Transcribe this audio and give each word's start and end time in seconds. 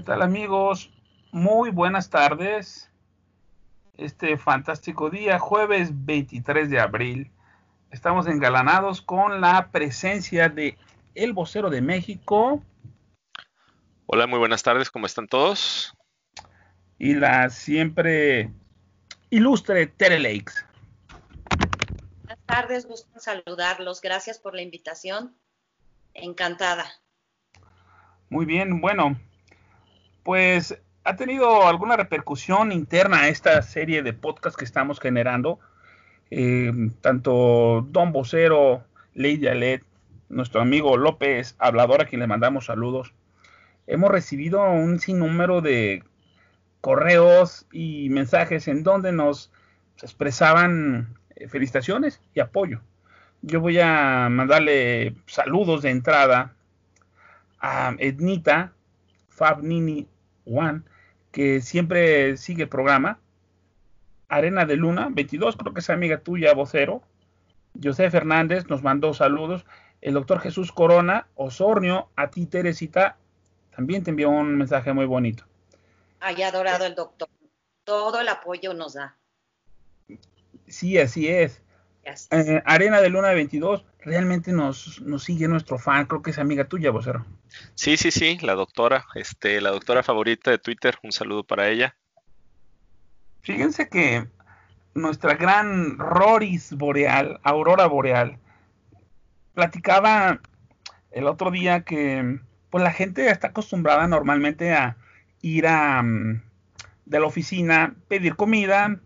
¿qué 0.00 0.06
tal 0.06 0.22
amigos? 0.22 0.90
Muy 1.30 1.68
buenas 1.68 2.08
tardes. 2.08 2.90
Este 3.98 4.38
fantástico 4.38 5.10
día, 5.10 5.38
jueves 5.38 5.90
23 5.92 6.70
de 6.70 6.80
abril, 6.80 7.30
estamos 7.90 8.26
engalanados 8.26 9.02
con 9.02 9.42
la 9.42 9.68
presencia 9.70 10.48
de 10.48 10.78
el 11.14 11.34
vocero 11.34 11.68
de 11.68 11.82
México. 11.82 12.64
Hola, 14.06 14.26
muy 14.26 14.38
buenas 14.38 14.62
tardes, 14.62 14.90
¿cómo 14.90 15.04
están 15.04 15.28
todos? 15.28 15.94
Y 16.98 17.12
la 17.12 17.50
siempre 17.50 18.50
ilustre 19.28 19.86
Tere 19.86 20.18
Lakes. 20.18 20.64
Buenas 22.22 22.46
tardes, 22.46 22.86
gusto 22.86 23.10
en 23.16 23.20
saludarlos. 23.20 24.00
Gracias 24.00 24.38
por 24.38 24.54
la 24.54 24.62
invitación. 24.62 25.36
Encantada. 26.14 26.90
Muy 28.30 28.46
bien, 28.46 28.80
bueno, 28.80 29.18
pues 30.22 30.80
ha 31.04 31.16
tenido 31.16 31.66
alguna 31.66 31.96
repercusión 31.96 32.72
interna 32.72 33.28
esta 33.28 33.62
serie 33.62 34.02
de 34.02 34.12
podcast 34.12 34.56
que 34.56 34.64
estamos 34.64 35.00
generando. 35.00 35.58
Eh, 36.30 36.72
tanto 37.00 37.86
Don 37.90 38.12
Vocero, 38.12 38.84
Lady 39.14 39.48
Alet, 39.48 39.82
nuestro 40.28 40.60
amigo 40.60 40.96
López, 40.96 41.56
hablador 41.58 42.02
a 42.02 42.04
quien 42.04 42.20
le 42.20 42.26
mandamos 42.26 42.66
saludos. 42.66 43.12
Hemos 43.86 44.10
recibido 44.10 44.62
un 44.70 45.00
sinnúmero 45.00 45.60
de 45.60 46.04
correos 46.80 47.66
y 47.72 48.08
mensajes 48.10 48.68
en 48.68 48.82
donde 48.84 49.12
nos 49.12 49.50
expresaban 50.00 51.18
eh, 51.34 51.48
felicitaciones 51.48 52.20
y 52.34 52.40
apoyo. 52.40 52.80
Yo 53.42 53.60
voy 53.60 53.80
a 53.80 54.28
mandarle 54.30 55.16
saludos 55.26 55.82
de 55.82 55.90
entrada 55.90 56.54
a 57.58 57.94
Ednita, 57.98 58.72
Fab 59.28 59.62
Nini 59.62 60.06
One, 60.50 60.82
que 61.32 61.60
siempre 61.60 62.36
sigue 62.36 62.64
el 62.64 62.68
programa. 62.68 63.18
Arena 64.28 64.64
de 64.64 64.76
Luna, 64.76 65.08
22, 65.10 65.56
creo 65.56 65.74
que 65.74 65.80
es 65.80 65.90
amiga 65.90 66.18
tuya, 66.20 66.54
vocero. 66.54 67.02
José 67.82 68.10
Fernández 68.10 68.68
nos 68.68 68.82
mandó 68.82 69.14
saludos. 69.14 69.64
El 70.00 70.14
doctor 70.14 70.40
Jesús 70.40 70.72
Corona, 70.72 71.26
Osornio, 71.34 72.08
a 72.16 72.30
ti 72.30 72.46
Teresita, 72.46 73.16
también 73.74 74.02
te 74.02 74.10
envió 74.10 74.30
un 74.30 74.56
mensaje 74.56 74.92
muy 74.92 75.06
bonito. 75.06 75.44
Haya 76.20 76.48
adorado 76.48 76.84
el 76.84 76.94
doctor. 76.94 77.28
Todo 77.84 78.20
el 78.20 78.28
apoyo 78.28 78.74
nos 78.74 78.94
da. 78.94 79.16
Sí, 80.66 80.98
así 80.98 81.28
es. 81.28 81.62
Eh, 82.04 82.62
Arena 82.64 83.00
de 83.00 83.10
Luna 83.10 83.32
22, 83.32 83.84
realmente 84.00 84.52
nos, 84.52 85.00
nos 85.02 85.24
sigue 85.24 85.48
nuestro 85.48 85.78
fan, 85.78 86.06
creo 86.06 86.22
que 86.22 86.30
es 86.30 86.38
amiga 86.38 86.64
tuya, 86.64 86.90
vocero. 86.90 87.26
Sí, 87.74 87.96
sí, 87.96 88.10
sí, 88.10 88.38
la 88.42 88.54
doctora, 88.54 89.06
este, 89.14 89.60
la 89.60 89.70
doctora 89.70 90.02
favorita 90.02 90.50
de 90.50 90.58
Twitter, 90.58 90.96
un 91.02 91.12
saludo 91.12 91.44
para 91.44 91.68
ella. 91.68 91.96
Fíjense 93.42 93.88
que 93.88 94.26
nuestra 94.94 95.34
gran 95.34 95.98
Roris 95.98 96.72
Boreal, 96.72 97.40
Aurora 97.42 97.86
Boreal, 97.86 98.38
platicaba 99.54 100.40
el 101.10 101.26
otro 101.26 101.50
día 101.50 101.82
que 101.82 102.40
pues 102.70 102.84
la 102.84 102.92
gente 102.92 103.28
está 103.28 103.48
acostumbrada 103.48 104.06
normalmente 104.06 104.72
a 104.72 104.96
ir 105.42 105.66
a 105.66 106.02
mm, 106.02 106.42
de 107.04 107.20
la 107.20 107.26
oficina, 107.26 107.94
pedir 108.08 108.36
comida 108.36 109.00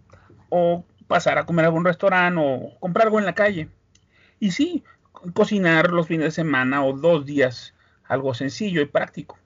o 0.50 0.84
pasar 1.06 1.38
a 1.38 1.47
comer 1.47 1.64
a 1.64 1.69
algún 1.69 1.84
restaurante 1.84 2.41
o 2.42 2.78
comprar 2.80 3.06
algo 3.06 3.19
en 3.19 3.27
la 3.27 3.34
calle. 3.34 3.69
Y 4.41 4.50
sí, 4.50 4.84
cocinar 5.33 5.91
los 5.91 6.06
fines 6.06 6.27
de 6.27 6.30
semana 6.30 6.84
o 6.84 6.92
dos 6.92 7.24
días, 7.24 7.74
algo 8.05 8.34
sencillo 8.34 8.83
y 8.83 8.86
práctico. 8.86 9.38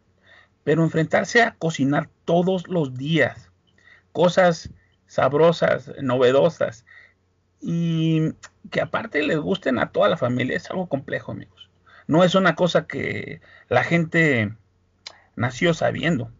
Pero 0.64 0.83
enfrentarse 0.83 1.42
a 1.42 1.55
cocinar 1.55 2.08
todos 2.24 2.69
los 2.69 2.95
días, 2.95 3.51
cosas 4.13 4.70
sabrosas, 5.07 5.92
novedosas 6.02 6.85
y 7.61 8.35
que 8.70 8.80
aparte 8.80 9.23
les 9.23 9.39
gusten 9.39 9.79
a 9.79 9.90
toda 9.90 10.08
la 10.08 10.17
familia 10.17 10.57
es 10.57 10.70
algo 10.70 10.89
complejo, 10.89 11.33
amigos. 11.33 11.70
No 12.07 12.25
es 12.25 12.35
una 12.35 12.55
cosa 12.55 12.86
que 12.86 13.40
la 13.69 13.85
gente 13.85 14.55
nació 15.36 15.75
sabiendo. 15.75 16.30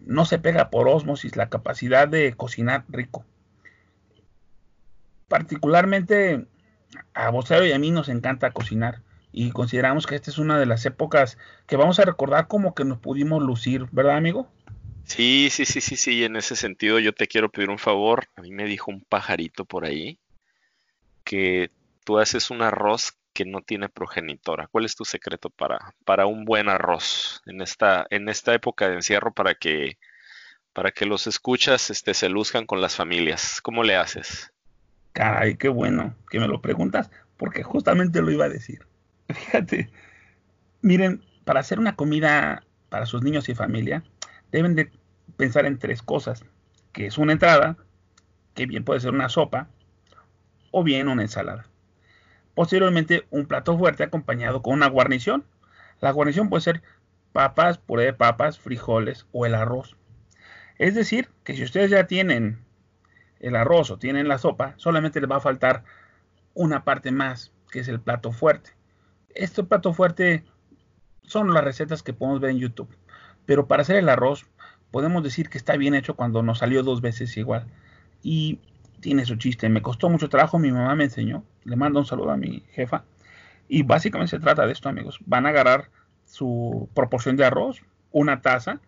No 0.00 0.24
se 0.24 0.38
pega 0.38 0.70
por 0.70 0.88
osmosis 0.88 1.36
la 1.36 1.48
capacidad 1.48 2.06
de 2.06 2.34
cocinar 2.34 2.84
rico 2.88 3.24
particularmente 5.34 6.46
a 7.12 7.28
Vocero 7.30 7.66
y 7.66 7.72
a 7.72 7.78
mí 7.80 7.90
nos 7.90 8.08
encanta 8.08 8.52
cocinar 8.52 9.02
y 9.32 9.50
consideramos 9.50 10.06
que 10.06 10.14
esta 10.14 10.30
es 10.30 10.38
una 10.38 10.60
de 10.60 10.66
las 10.66 10.86
épocas 10.86 11.38
que 11.66 11.74
vamos 11.74 11.98
a 11.98 12.04
recordar 12.04 12.46
como 12.46 12.72
que 12.72 12.84
nos 12.84 13.00
pudimos 13.00 13.42
lucir, 13.42 13.88
¿verdad, 13.90 14.16
amigo? 14.16 14.48
Sí, 15.02 15.48
sí, 15.50 15.64
sí, 15.64 15.80
sí, 15.80 15.96
sí, 15.96 16.22
en 16.22 16.36
ese 16.36 16.54
sentido 16.54 17.00
yo 17.00 17.12
te 17.12 17.26
quiero 17.26 17.50
pedir 17.50 17.70
un 17.70 17.80
favor. 17.80 18.28
A 18.36 18.42
mí 18.42 18.52
me 18.52 18.64
dijo 18.64 18.92
un 18.92 19.00
pajarito 19.00 19.64
por 19.64 19.84
ahí 19.84 20.20
que 21.24 21.72
tú 22.04 22.20
haces 22.20 22.50
un 22.50 22.62
arroz 22.62 23.18
que 23.32 23.44
no 23.44 23.60
tiene 23.60 23.88
progenitora. 23.88 24.68
¿Cuál 24.68 24.84
es 24.84 24.94
tu 24.94 25.04
secreto 25.04 25.50
para, 25.50 25.96
para 26.04 26.26
un 26.26 26.44
buen 26.44 26.68
arroz 26.68 27.42
en 27.46 27.60
esta, 27.60 28.06
en 28.10 28.28
esta 28.28 28.54
época 28.54 28.88
de 28.88 28.94
encierro 28.94 29.34
para 29.34 29.56
que, 29.56 29.98
para 30.72 30.92
que 30.92 31.06
los 31.06 31.26
escuchas 31.26 31.90
este, 31.90 32.14
se 32.14 32.28
luzcan 32.28 32.66
con 32.66 32.80
las 32.80 32.94
familias? 32.94 33.60
¿Cómo 33.60 33.82
le 33.82 33.96
haces? 33.96 34.53
Caray, 35.14 35.56
qué 35.56 35.68
bueno 35.68 36.16
que 36.28 36.40
me 36.40 36.48
lo 36.48 36.60
preguntas, 36.60 37.10
porque 37.36 37.62
justamente 37.62 38.20
lo 38.20 38.32
iba 38.32 38.46
a 38.46 38.48
decir. 38.50 38.86
Fíjate, 39.28 39.88
miren, 40.82 41.24
para 41.44 41.60
hacer 41.60 41.78
una 41.78 41.94
comida 41.94 42.64
para 42.88 43.06
sus 43.06 43.22
niños 43.22 43.48
y 43.48 43.54
familia, 43.54 44.02
deben 44.50 44.74
de 44.74 44.90
pensar 45.36 45.66
en 45.66 45.78
tres 45.78 46.02
cosas, 46.02 46.44
que 46.92 47.06
es 47.06 47.16
una 47.16 47.32
entrada, 47.32 47.76
que 48.54 48.66
bien 48.66 48.84
puede 48.84 49.00
ser 49.00 49.12
una 49.12 49.28
sopa, 49.28 49.68
o 50.72 50.82
bien 50.82 51.06
una 51.06 51.22
ensalada. 51.22 51.68
Posteriormente, 52.54 53.24
un 53.30 53.46
plato 53.46 53.78
fuerte 53.78 54.02
acompañado 54.02 54.62
con 54.62 54.74
una 54.74 54.88
guarnición. 54.88 55.44
La 56.00 56.10
guarnición 56.10 56.48
puede 56.48 56.62
ser 56.62 56.82
papas, 57.32 57.78
puré 57.78 58.06
de 58.06 58.12
papas, 58.14 58.58
frijoles 58.58 59.26
o 59.30 59.46
el 59.46 59.54
arroz. 59.54 59.96
Es 60.78 60.96
decir, 60.96 61.30
que 61.44 61.54
si 61.54 61.62
ustedes 61.62 61.92
ya 61.92 62.08
tienen 62.08 62.63
el 63.44 63.56
arroz 63.56 63.90
o 63.90 63.98
tienen 63.98 64.26
la 64.26 64.38
sopa, 64.38 64.74
solamente 64.78 65.20
les 65.20 65.30
va 65.30 65.36
a 65.36 65.40
faltar 65.40 65.84
una 66.54 66.84
parte 66.84 67.10
más, 67.10 67.52
que 67.70 67.80
es 67.80 67.88
el 67.88 68.00
plato 68.00 68.32
fuerte. 68.32 68.70
Este 69.34 69.62
plato 69.64 69.92
fuerte 69.92 70.44
son 71.22 71.52
las 71.52 71.62
recetas 71.62 72.02
que 72.02 72.14
podemos 72.14 72.40
ver 72.40 72.52
en 72.52 72.58
YouTube. 72.58 72.96
Pero 73.44 73.66
para 73.66 73.82
hacer 73.82 73.96
el 73.96 74.08
arroz, 74.08 74.46
podemos 74.90 75.22
decir 75.22 75.50
que 75.50 75.58
está 75.58 75.76
bien 75.76 75.94
hecho 75.94 76.14
cuando 76.14 76.42
nos 76.42 76.58
salió 76.58 76.82
dos 76.82 77.02
veces 77.02 77.36
igual. 77.36 77.66
Y 78.22 78.60
tiene 79.00 79.26
su 79.26 79.36
chiste. 79.36 79.68
Me 79.68 79.82
costó 79.82 80.08
mucho 80.08 80.30
trabajo, 80.30 80.58
mi 80.58 80.72
mamá 80.72 80.94
me 80.94 81.04
enseñó. 81.04 81.44
Le 81.64 81.76
mando 81.76 81.98
un 81.98 82.06
saludo 82.06 82.30
a 82.30 82.36
mi 82.36 82.64
jefa. 82.72 83.04
Y 83.68 83.82
básicamente 83.82 84.30
se 84.30 84.40
trata 84.40 84.64
de 84.64 84.72
esto, 84.72 84.88
amigos. 84.88 85.18
Van 85.26 85.44
a 85.44 85.50
agarrar 85.50 85.90
su 86.24 86.88
proporción 86.94 87.36
de 87.36 87.44
arroz, 87.44 87.82
una 88.10 88.40
taza, 88.40 88.80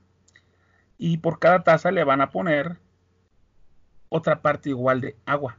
y 0.96 1.18
por 1.18 1.38
cada 1.38 1.62
taza 1.62 1.90
le 1.90 2.04
van 2.04 2.22
a 2.22 2.30
poner 2.30 2.78
otra 4.08 4.42
parte 4.42 4.70
igual 4.70 5.00
de 5.00 5.16
agua. 5.26 5.58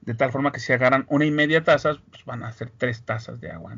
De 0.00 0.14
tal 0.14 0.32
forma 0.32 0.52
que 0.52 0.60
si 0.60 0.72
agarran 0.72 1.06
una 1.08 1.26
y 1.26 1.30
media 1.30 1.62
taza, 1.62 1.94
pues 2.10 2.24
van 2.24 2.42
a 2.42 2.48
hacer 2.48 2.70
tres 2.70 3.02
tazas 3.02 3.40
de 3.40 3.50
agua. 3.50 3.76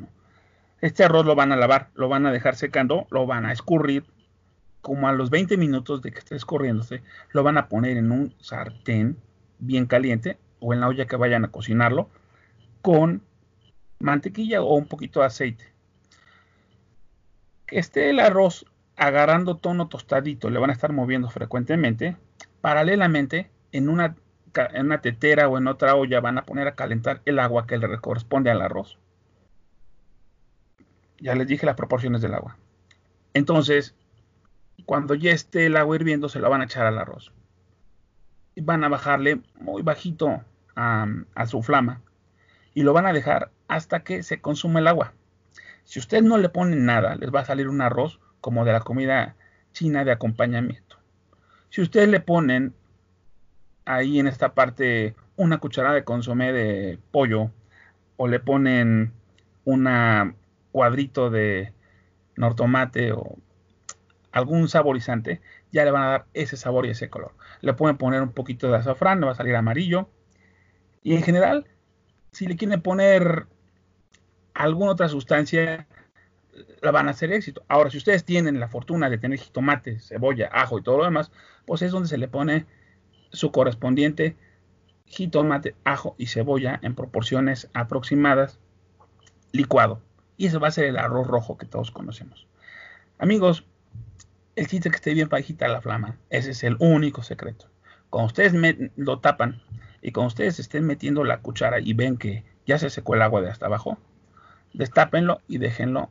Este 0.80 1.04
arroz 1.04 1.26
lo 1.26 1.34
van 1.34 1.52
a 1.52 1.56
lavar, 1.56 1.90
lo 1.94 2.08
van 2.08 2.26
a 2.26 2.32
dejar 2.32 2.56
secando, 2.56 3.06
lo 3.10 3.26
van 3.26 3.46
a 3.46 3.52
escurrir, 3.52 4.04
como 4.80 5.08
a 5.08 5.12
los 5.12 5.30
20 5.30 5.56
minutos 5.56 6.02
de 6.02 6.12
que 6.12 6.18
esté 6.18 6.34
escurriéndose, 6.34 7.02
lo 7.30 7.42
van 7.42 7.56
a 7.56 7.68
poner 7.68 7.96
en 7.96 8.10
un 8.10 8.34
sartén 8.40 9.16
bien 9.58 9.86
caliente 9.86 10.38
o 10.58 10.72
en 10.72 10.80
la 10.80 10.88
olla 10.88 11.06
que 11.06 11.16
vayan 11.16 11.44
a 11.44 11.50
cocinarlo 11.52 12.08
con 12.82 13.22
mantequilla 14.00 14.62
o 14.62 14.74
un 14.74 14.86
poquito 14.86 15.20
de 15.20 15.26
aceite. 15.26 15.72
Que 17.66 17.78
esté 17.78 18.10
el 18.10 18.18
arroz 18.18 18.66
agarrando 18.96 19.56
tono 19.56 19.88
tostadito, 19.88 20.50
le 20.50 20.58
van 20.58 20.70
a 20.70 20.72
estar 20.72 20.92
moviendo 20.92 21.30
frecuentemente, 21.30 22.16
Paralelamente, 22.62 23.50
en 23.72 23.88
una, 23.88 24.14
tetera 25.02 25.48
o 25.48 25.58
en 25.58 25.66
otra 25.66 25.96
olla 25.96 26.20
van 26.20 26.38
a 26.38 26.46
poner 26.46 26.68
a 26.68 26.76
calentar 26.76 27.20
el 27.24 27.40
agua 27.40 27.66
que 27.66 27.76
le 27.76 27.98
corresponde 27.98 28.50
al 28.50 28.62
arroz. 28.62 28.98
Ya 31.18 31.34
les 31.34 31.48
dije 31.48 31.66
las 31.66 31.74
proporciones 31.74 32.22
del 32.22 32.34
agua. 32.34 32.56
Entonces, 33.34 33.96
cuando 34.86 35.16
ya 35.16 35.32
esté 35.32 35.66
el 35.66 35.76
agua 35.76 35.96
hirviendo, 35.96 36.28
se 36.28 36.38
lo 36.38 36.48
van 36.50 36.60
a 36.60 36.64
echar 36.64 36.86
al 36.86 36.98
arroz. 36.98 37.32
Y 38.54 38.60
van 38.60 38.84
a 38.84 38.88
bajarle 38.88 39.40
muy 39.58 39.82
bajito 39.82 40.44
a, 40.76 41.08
a 41.34 41.46
su 41.46 41.62
flama. 41.64 42.00
Y 42.74 42.84
lo 42.84 42.92
van 42.92 43.06
a 43.06 43.12
dejar 43.12 43.50
hasta 43.66 44.04
que 44.04 44.22
se 44.22 44.40
consume 44.40 44.80
el 44.80 44.86
agua. 44.86 45.14
Si 45.82 45.98
ustedes 45.98 46.22
no 46.22 46.38
le 46.38 46.48
ponen 46.48 46.84
nada, 46.84 47.16
les 47.16 47.34
va 47.34 47.40
a 47.40 47.44
salir 47.44 47.68
un 47.68 47.80
arroz 47.80 48.20
como 48.40 48.64
de 48.64 48.72
la 48.72 48.80
comida 48.80 49.34
china 49.72 50.04
de 50.04 50.12
acompañamiento. 50.12 50.91
Si 51.72 51.80
ustedes 51.80 52.10
le 52.10 52.20
ponen 52.20 52.74
ahí 53.86 54.18
en 54.18 54.26
esta 54.26 54.52
parte 54.52 55.16
una 55.36 55.56
cucharada 55.56 55.94
de 55.94 56.04
consomé 56.04 56.52
de 56.52 56.98
pollo 57.10 57.50
o 58.18 58.28
le 58.28 58.40
ponen 58.40 59.14
una 59.64 60.34
cuadrito 60.70 61.30
de 61.30 61.72
nortomate 62.36 63.12
o 63.12 63.38
algún 64.32 64.68
saborizante, 64.68 65.40
ya 65.70 65.86
le 65.86 65.92
van 65.92 66.02
a 66.02 66.10
dar 66.10 66.26
ese 66.34 66.58
sabor 66.58 66.84
y 66.84 66.90
ese 66.90 67.08
color. 67.08 67.32
Le 67.62 67.72
pueden 67.72 67.96
poner 67.96 68.20
un 68.20 68.32
poquito 68.32 68.70
de 68.70 68.76
azafrán, 68.76 69.20
le 69.20 69.24
va 69.24 69.32
a 69.32 69.36
salir 69.36 69.56
amarillo. 69.56 70.10
Y 71.02 71.14
en 71.14 71.22
general, 71.22 71.66
si 72.32 72.44
le 72.44 72.56
quieren 72.56 72.82
poner 72.82 73.46
alguna 74.52 74.90
otra 74.90 75.08
sustancia, 75.08 75.86
la 76.80 76.90
van 76.90 77.08
a 77.08 77.12
hacer 77.12 77.32
éxito. 77.32 77.62
Ahora, 77.68 77.90
si 77.90 77.98
ustedes 77.98 78.24
tienen 78.24 78.60
la 78.60 78.68
fortuna 78.68 79.08
de 79.10 79.18
tener 79.18 79.38
jitomate, 79.38 80.00
cebolla, 80.00 80.50
ajo 80.52 80.78
y 80.78 80.82
todo 80.82 80.98
lo 80.98 81.04
demás, 81.04 81.30
pues 81.66 81.82
es 81.82 81.92
donde 81.92 82.08
se 82.08 82.18
le 82.18 82.28
pone 82.28 82.66
su 83.32 83.50
correspondiente 83.50 84.36
jitomate, 85.06 85.74
ajo 85.84 86.14
y 86.18 86.26
cebolla 86.26 86.78
en 86.82 86.94
proporciones 86.94 87.68
aproximadas, 87.74 88.58
licuado. 89.52 90.00
Y 90.36 90.46
eso 90.46 90.60
va 90.60 90.68
a 90.68 90.72
ser 90.72 90.86
el 90.86 90.98
arroz 90.98 91.26
rojo 91.26 91.56
que 91.56 91.66
todos 91.66 91.90
conocemos. 91.90 92.46
Amigos, 93.18 93.64
el 94.56 94.66
chiste 94.66 94.90
que 94.90 94.96
esté 94.96 95.14
bien 95.14 95.28
bajita 95.28 95.68
la 95.68 95.80
flama, 95.80 96.18
ese 96.30 96.50
es 96.50 96.64
el 96.64 96.76
único 96.78 97.22
secreto. 97.22 97.70
Cuando 98.10 98.26
ustedes 98.26 98.52
lo 98.96 99.20
tapan 99.20 99.62
y 100.02 100.12
cuando 100.12 100.28
ustedes 100.28 100.58
estén 100.58 100.84
metiendo 100.84 101.24
la 101.24 101.40
cuchara 101.40 101.80
y 101.80 101.94
ven 101.94 102.16
que 102.16 102.44
ya 102.66 102.78
se 102.78 102.90
secó 102.90 103.14
el 103.14 103.22
agua 103.22 103.40
de 103.40 103.50
hasta 103.50 103.66
abajo, 103.66 103.98
destápenlo 104.72 105.40
y 105.46 105.58
déjenlo 105.58 106.10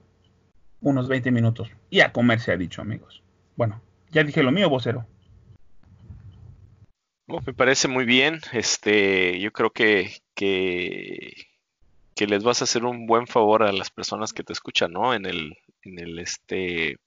unos 0.81 1.07
20 1.07 1.31
minutos. 1.31 1.69
Y 1.89 2.01
a 2.01 2.11
comer 2.11 2.39
se 2.39 2.51
ha 2.51 2.57
dicho, 2.57 2.81
amigos. 2.81 3.23
Bueno, 3.55 3.81
ya 4.11 4.23
dije 4.23 4.43
lo 4.43 4.51
mío, 4.51 4.69
vocero. 4.69 5.05
me 7.27 7.53
parece 7.53 7.87
muy 7.87 8.05
bien. 8.05 8.41
Este, 8.51 9.39
yo 9.39 9.51
creo 9.51 9.71
que, 9.71 10.17
que, 10.35 11.33
que, 12.15 12.27
les 12.27 12.43
vas 12.43 12.61
a 12.61 12.65
hacer 12.65 12.83
un 12.83 13.05
buen 13.05 13.27
favor 13.27 13.63
a 13.63 13.71
las 13.71 13.89
personas 13.89 14.33
que 14.33 14.43
te 14.43 14.53
escuchan, 14.53 14.91
¿no? 14.91 15.13
En 15.13 15.25
el, 15.25 15.57
en 15.83 15.99
el 15.99 16.19
este, 16.19 16.97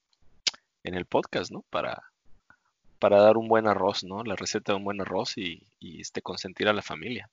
en 0.84 0.94
el 0.94 1.06
podcast, 1.06 1.50
¿no? 1.50 1.64
Para, 1.70 2.02
para 2.98 3.20
dar 3.20 3.36
un 3.36 3.48
buen 3.48 3.66
arroz, 3.66 4.04
¿no? 4.04 4.22
La 4.22 4.36
receta 4.36 4.72
de 4.72 4.78
un 4.78 4.84
buen 4.84 5.00
arroz 5.00 5.36
y, 5.36 5.66
y 5.80 6.00
este, 6.00 6.22
consentir 6.22 6.68
a 6.68 6.72
la 6.72 6.82
familia. 6.82 7.28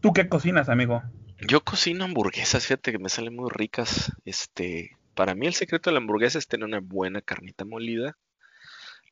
¿Tú 0.00 0.12
qué 0.12 0.28
cocinas, 0.28 0.68
amigo? 0.68 1.02
Yo 1.40 1.62
cocino 1.62 2.04
hamburguesas, 2.04 2.64
fíjate 2.64 2.92
que 2.92 2.98
me 2.98 3.08
salen 3.08 3.36
muy 3.36 3.50
ricas. 3.50 4.12
Este, 4.24 4.96
para 5.14 5.34
mí 5.34 5.46
el 5.46 5.54
secreto 5.54 5.90
de 5.90 5.94
la 5.94 5.98
hamburguesa 5.98 6.38
es 6.38 6.48
tener 6.48 6.64
una 6.64 6.80
buena 6.80 7.20
carnita 7.20 7.64
molida. 7.64 8.16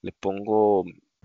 Le 0.00 0.12
pongo 0.12 0.84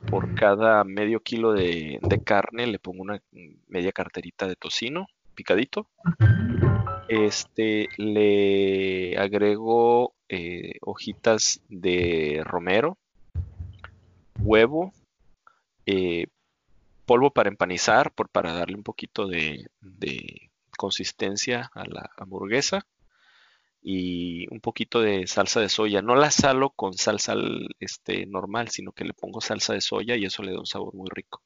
por 0.10 0.36
cada 0.36 0.84
medio 0.84 1.22
kilo 1.22 1.54
de, 1.54 2.00
carne, 2.26 2.68
le 2.68 2.80
pongo 2.80 3.02
una 3.02 3.22
media 3.68 3.92
carterita 3.92 4.48
de 4.48 4.56
tocino 4.56 5.08
picadito. 5.36 5.88
Este, 7.08 7.88
le 7.98 9.18
agrego 9.18 10.14
eh, 10.28 10.74
hojitas 10.82 11.62
de 11.70 12.42
romero, 12.44 12.98
huevo, 14.42 14.94
eh, 15.86 16.28
polvo 17.06 17.32
para 17.32 17.50
empanizar, 17.50 18.12
por, 18.12 18.30
para 18.30 18.54
darle 18.54 18.76
un 18.76 18.84
poquito 18.84 19.28
de, 19.28 19.66
consistencia 20.80 21.70
a 21.76 21.84
la 21.84 22.10
hamburguesa 22.16 22.88
y 23.82 24.48
un 24.50 24.62
poquito 24.62 25.02
de 25.02 25.28
salsa 25.28 25.60
de 25.60 25.68
soya. 25.68 26.02
No 26.02 26.16
la 26.16 26.32
salo 26.32 26.70
con 26.70 26.94
salsa 26.94 27.36
este, 27.82 28.26
normal, 28.26 28.70
sino 28.70 28.94
que 28.94 29.04
le 29.04 29.14
pongo 29.14 29.42
salsa 29.42 29.74
de 29.74 29.82
soya 29.82 30.16
y 30.16 30.24
eso 30.24 30.42
le 30.42 30.54
da 30.54 30.60
un 30.60 30.66
sabor 30.66 30.96
muy 30.96 31.10
rico. 31.12 31.44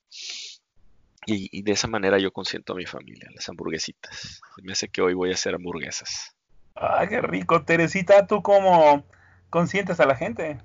Y, 1.26 1.64
de 1.64 1.72
esa 1.72 1.88
manera 1.88 2.20
yo 2.20 2.32
consiento 2.32 2.74
a 2.74 2.76
mi 2.76 2.86
familia, 2.86 3.30
las 3.34 3.50
hamburguesitas. 3.50 4.42
Me 4.62 4.74
hace 4.74 4.90
que 4.90 5.02
hoy 5.02 5.14
voy 5.14 5.32
a 5.32 5.36
hacer 5.36 5.56
hamburguesas. 5.56 6.36
Ay, 6.76 7.08
qué 7.08 7.22
rico. 7.22 7.64
Teresita, 7.64 8.28
¿tú 8.28 8.44
cómo 8.44 9.04
consientes 9.50 10.00
a 10.00 10.06
la 10.06 10.16
gente? 10.16 10.60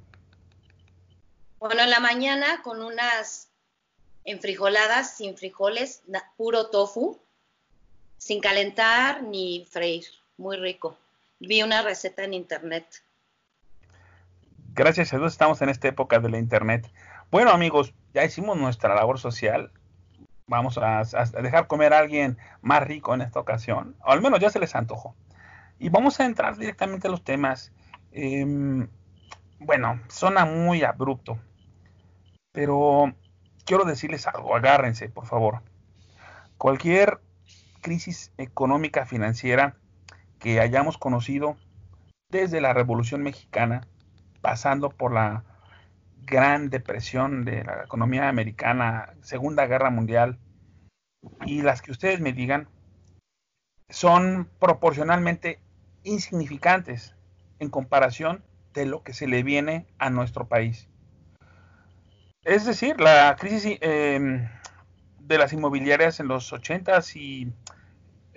Bueno, 1.59 1.83
en 1.83 1.91
la 1.91 2.01
mañana 2.01 2.61
con 2.63 2.83
unas 2.83 3.51
enfrijoladas 4.25 5.17
sin 5.17 5.37
frijoles, 5.37 6.03
puro 6.37 6.71
tofu, 6.71 7.21
sin 8.19 8.41
calentar 8.41 9.23
ni 9.23 9.67
freír. 9.71 10.05
Muy 10.37 10.57
rico. 10.57 10.97
Vi 11.41 11.63
una 11.63 11.83
receta 11.83 12.25
en 12.25 12.35
internet. 12.35 12.85
Gracias 14.75 15.13
a 15.13 15.19
Dios 15.19 15.33
estamos 15.33 15.61
en 15.63 15.69
esta 15.69 15.89
época 15.89 16.21
de 16.21 16.29
la 16.29 16.39
internet. 16.39 16.89
Bueno 17.31 17.51
amigos, 17.51 17.95
ya 18.15 18.25
hicimos 18.25 18.57
nuestra 18.57 18.95
labor 18.95 19.19
social. 19.19 19.73
Vamos 20.47 20.79
a, 20.79 21.03
dejar 21.43 21.67
comer 21.67 21.93
a 21.93 21.99
alguien 21.99 22.39
más 22.63 22.83
rico 22.83 23.15
en 23.15 23.23
esta 23.23 23.41
ocasión. 23.41 23.97
O 24.05 24.11
al 24.11 24.21
menos 24.21 24.41
ya 24.41 24.51
se 24.51 24.61
les 24.61 24.75
antojó. 24.75 25.15
Y 25.79 25.89
vamos 25.89 26.21
a 26.21 26.27
entrar 26.27 26.57
directamente 26.57 27.09
a 27.09 27.11
los 27.11 27.23
temas. 27.23 27.73
Em, 28.13 28.89
bueno, 29.59 30.01
suena 30.09 30.45
muy 30.45 30.85
abrupto. 30.85 31.39
Pero 32.53 33.13
quiero 33.65 33.85
decirles 33.85 34.27
algo. 34.27 34.57
Agárrense, 34.57 35.09
por 35.09 35.27
favor. 35.27 35.63
Cualquier 36.57 37.21
crisis 37.81 38.33
económica 38.39 39.07
financiera 39.07 39.77
que 40.39 40.61
hayamos 40.61 40.99
conocido 40.99 41.57
desde 42.31 42.61
la 42.61 42.73
Revolución 42.73 43.23
Mexicana, 43.23 43.87
pasando 44.41 44.91
por 44.91 45.13
la 45.13 45.45
Gran 46.25 46.69
Depresión 46.71 47.45
de 47.45 47.65
la 47.65 47.85
economía 47.85 48.29
americana, 48.29 49.15
Segunda 49.23 49.67
Guerra 49.67 49.91
Mundial, 49.91 50.39
y 51.47 51.63
las 51.63 51.83
que 51.83 51.91
ustedes 51.91 52.21
me 52.21 52.33
digan, 52.33 52.69
son 53.89 54.49
proporcionalmente 54.59 55.61
insignificantes 56.05 57.15
en 57.59 57.71
comparación 57.71 58.45
de 58.75 58.87
lo 58.87 59.03
que 59.03 59.15
se 59.15 59.27
le 59.27 59.43
viene 59.43 59.87
a 59.99 60.11
nuestro 60.11 60.47
país. 60.49 60.89
Es 62.45 62.65
decir, 62.65 63.01
la 63.01 63.37
crisis 63.39 63.79
em, 63.81 64.49
de 65.21 65.39
las 65.39 65.53
inmobiliarias 65.53 66.21
en 66.21 66.29
los 66.29 66.53
80s 66.53 67.17
y 67.17 67.53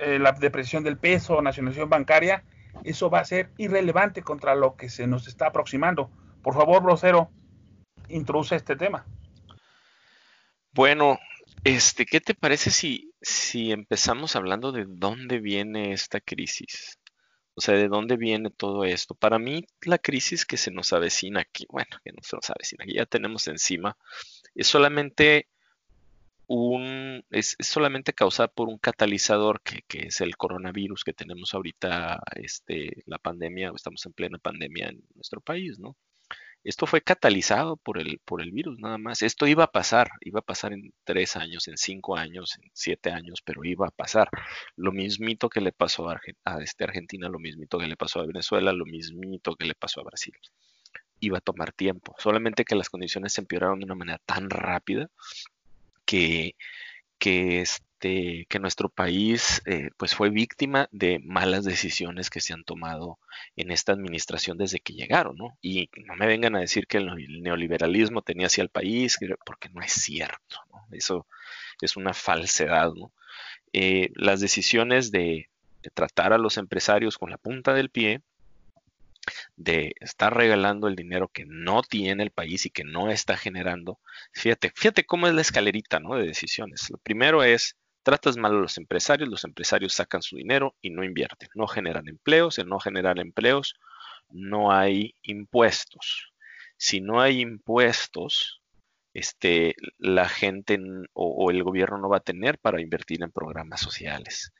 eh, 0.02 0.20
la 0.20 0.32
depresión 0.32 0.84
del 0.84 0.98
peso, 0.98 1.42
nacionalización 1.42 1.90
bancaria, 1.90 2.44
eso 2.84 3.10
va 3.10 3.20
a 3.20 3.26
ser 3.26 3.52
irrelevante 3.58 4.24
contra 4.24 4.56
lo 4.56 4.76
que 4.76 4.90
se 4.90 5.06
nos 5.06 5.28
está 5.28 5.48
aproximando. 5.48 6.10
Por 6.42 6.56
favor, 6.56 6.84
Rosero, 6.84 7.30
introduce 8.10 8.56
este 8.56 8.76
tema. 8.76 9.06
Bueno, 10.74 11.20
este, 11.64 12.06
¿qué 12.06 12.20
te 12.20 12.34
parece 12.34 12.72
si, 12.72 13.14
si 13.22 13.72
empezamos 13.72 14.36
hablando 14.36 14.72
de 14.72 14.86
dónde 14.88 15.40
viene 15.40 15.94
esta 15.94 16.20
crisis? 16.20 16.98
O 17.54 17.62
sea, 17.62 17.76
¿de 17.76 17.88
dónde 17.88 18.18
viene 18.18 18.50
todo 18.50 18.86
esto? 18.86 19.14
Para 19.14 19.38
mí, 19.38 19.68
la 19.82 20.00
crisis 20.00 20.46
que 20.46 20.58
se 20.58 20.72
nos 20.72 20.94
avecina 20.94 21.42
aquí, 21.42 21.68
bueno, 21.70 21.98
que 22.04 22.12
no 22.12 22.24
se 22.24 22.38
nos 22.38 22.50
avecina, 22.50 22.86
que 22.86 22.94
ya 22.94 23.06
tenemos 23.06 23.48
encima, 23.48 23.98
es 24.56 24.66
solamente 24.66 25.48
un, 26.54 27.24
es, 27.30 27.56
solamente 27.60 28.14
causada 28.14 28.50
por 28.50 28.68
un 28.68 28.78
catalizador 28.78 29.62
que, 29.62 29.84
es 30.06 30.20
el 30.20 30.36
coronavirus 30.36 31.06
que 31.06 31.14
tenemos 31.14 31.54
ahorita, 31.54 32.22
este, 32.36 33.04
la 33.06 33.20
pandemia, 33.20 33.72
estamos 33.74 34.06
en 34.06 34.12
plena 34.12 34.38
pandemia 34.38 34.90
en 34.90 35.02
nuestro 35.16 35.40
país, 35.40 35.80
¿no? 35.80 35.96
Esto 36.64 36.86
fue 36.86 37.02
catalizado 37.02 37.78
por 37.78 37.98
el, 37.98 38.20
virus, 38.52 38.78
nada 38.80 38.98
más. 38.98 39.22
Esto 39.24 39.48
iba 39.48 39.64
a 39.64 39.72
pasar, 39.72 40.12
iba 40.22 40.42
a 40.42 40.44
pasar 40.44 40.74
en 40.74 40.94
tres 41.06 41.36
años, 41.38 41.68
en 41.70 41.78
cinco 41.78 42.18
años, 42.18 42.58
en 42.62 42.70
siete 42.74 43.12
años, 43.12 43.42
pero 43.44 43.64
iba 43.64 43.88
a 43.88 43.92
pasar. 43.92 44.30
Lo 44.76 44.92
mismito 44.92 45.50
que 45.50 45.62
le 45.62 45.72
pasó 45.72 46.10
a, 46.10 46.20
a 46.46 46.62
este 46.62 46.84
Argentina, 46.84 47.30
lo 47.30 47.40
mismito 47.40 47.80
que 47.80 47.88
le 47.88 47.96
pasó 47.96 48.20
a 48.20 48.28
Venezuela, 48.28 48.74
lo 48.74 48.86
mismito 48.86 49.56
que 49.56 49.66
le 49.66 49.74
pasó 49.74 50.02
a 50.02 50.04
Brasil. 50.04 50.36
Iba 51.22 51.38
a 51.40 51.42
tomar 51.42 51.72
tiempo, 51.72 52.14
solamente 52.20 52.66
que 52.66 52.76
las 52.76 52.90
condiciones 52.90 53.34
se 53.34 53.42
empeoraron 53.42 53.80
de 53.80 53.86
una 53.86 53.96
manera 53.96 54.20
tan 54.26 54.50
rápida 54.50 55.10
que, 56.12 56.58
que, 57.20 57.62
este, 57.62 58.46
que 58.50 58.60
nuestro 58.60 58.90
país 58.90 59.62
eh, 59.66 59.92
pues 59.96 60.14
fue 60.14 60.30
víctima 60.30 60.90
de 60.92 61.20
malas 61.24 61.64
decisiones 61.64 62.30
que 62.30 62.42
se 62.42 62.52
han 62.52 62.66
tomado 62.66 63.18
en 63.56 63.72
esta 63.72 63.94
administración 63.94 64.58
desde 64.58 64.82
que 64.82 64.92
llegaron, 64.92 65.38
¿no? 65.38 65.58
Y 65.62 65.90
no 66.06 66.16
me 66.16 66.28
vengan 66.28 66.58
a 66.58 66.60
decir 66.60 66.86
que 66.86 66.98
el 66.98 67.42
neoliberalismo 67.42 68.24
tenía 68.24 68.48
hacia 68.48 68.62
el 68.62 68.68
país, 68.68 69.18
porque 69.46 69.70
no 69.70 69.82
es 69.82 69.94
cierto, 69.94 70.58
¿no? 70.70 70.86
Eso 70.92 71.28
es 71.82 71.96
una 71.96 72.14
falsedad, 72.14 72.92
¿no? 72.94 73.14
Eh, 73.72 74.10
las 74.16 74.42
decisiones 74.42 75.12
de, 75.12 75.50
de 75.82 75.90
tratar 75.92 76.34
a 76.34 76.38
los 76.38 76.58
empresarios 76.58 77.18
con 77.18 77.30
la 77.30 77.38
punta 77.38 77.74
del 77.74 77.90
pie, 77.90 78.22
de 79.56 79.94
estar 80.00 80.36
regalando 80.36 80.88
el 80.88 80.96
dinero 80.96 81.28
que 81.28 81.46
no 81.48 81.84
tiene 81.84 82.24
el 82.24 82.32
país 82.32 82.66
y 82.66 82.72
que 82.72 82.84
no 82.84 83.10
está 83.10 83.38
generando. 83.38 84.00
Fíjate, 84.34 84.72
fíjate 84.76 85.06
cómo 85.06 85.28
es 85.28 85.34
la 85.34 85.42
escalerita 85.42 86.00
¿no? 86.00 86.16
de 86.16 86.26
decisiones. 86.26 86.90
Lo 86.90 86.98
primero 86.98 87.44
es, 87.44 87.78
tratas 88.04 88.38
mal 88.38 88.54
a 88.54 88.60
los 88.60 88.78
empresarios, 88.78 89.30
los 89.30 89.44
empresarios 89.44 89.94
sacan 89.94 90.22
su 90.22 90.38
dinero 90.38 90.76
y 90.82 90.90
no 90.90 91.04
invierten, 91.04 91.50
no 91.56 91.68
generan 91.68 92.08
empleos, 92.08 92.58
el 92.60 92.68
no 92.68 92.80
generar 92.80 93.20
empleos 93.20 93.76
no 94.32 94.72
hay 94.72 95.16
impuestos. 95.24 96.34
Si 96.78 97.02
no 97.02 97.22
hay 97.22 97.42
impuestos, 97.42 98.62
este, 99.14 99.76
la 99.98 100.28
gente 100.28 100.80
o 101.14 101.52
el 101.52 101.64
gobierno 101.64 101.98
no 101.98 102.10
va 102.10 102.18
a 102.18 102.22
tener 102.22 102.58
para 102.60 102.82
invertir 102.82 103.22
en 103.24 103.32
programas 103.32 103.82
sociales. 103.82 104.52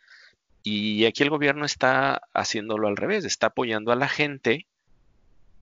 Y 0.64 1.06
aquí 1.06 1.24
el 1.24 1.30
gobierno 1.30 1.66
está 1.66 2.22
haciéndolo 2.34 2.88
al 2.88 2.98
revés, 2.98 3.26
está 3.26 3.48
apoyando 3.48 3.92
a 3.92 3.96
la 3.96 4.08
gente 4.08 4.68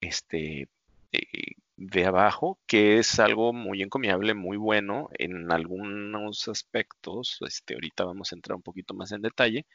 este, 0.01 0.67
eh, 1.11 1.53
de 1.77 2.05
abajo, 2.05 2.59
que 2.65 2.99
es 2.99 3.19
algo 3.19 3.53
muy 3.53 3.81
encomiable, 3.81 4.33
muy 4.33 4.57
bueno 4.57 5.09
en 5.17 5.51
algunos 5.51 6.47
aspectos. 6.49 7.37
Este, 7.47 7.75
ahorita 7.75 8.03
vamos 8.03 8.31
a 8.31 8.35
entrar 8.35 8.57
un 8.57 8.61
poquito 8.61 8.93
más 8.93 9.11
en 9.13 9.21
detalle, 9.21 9.65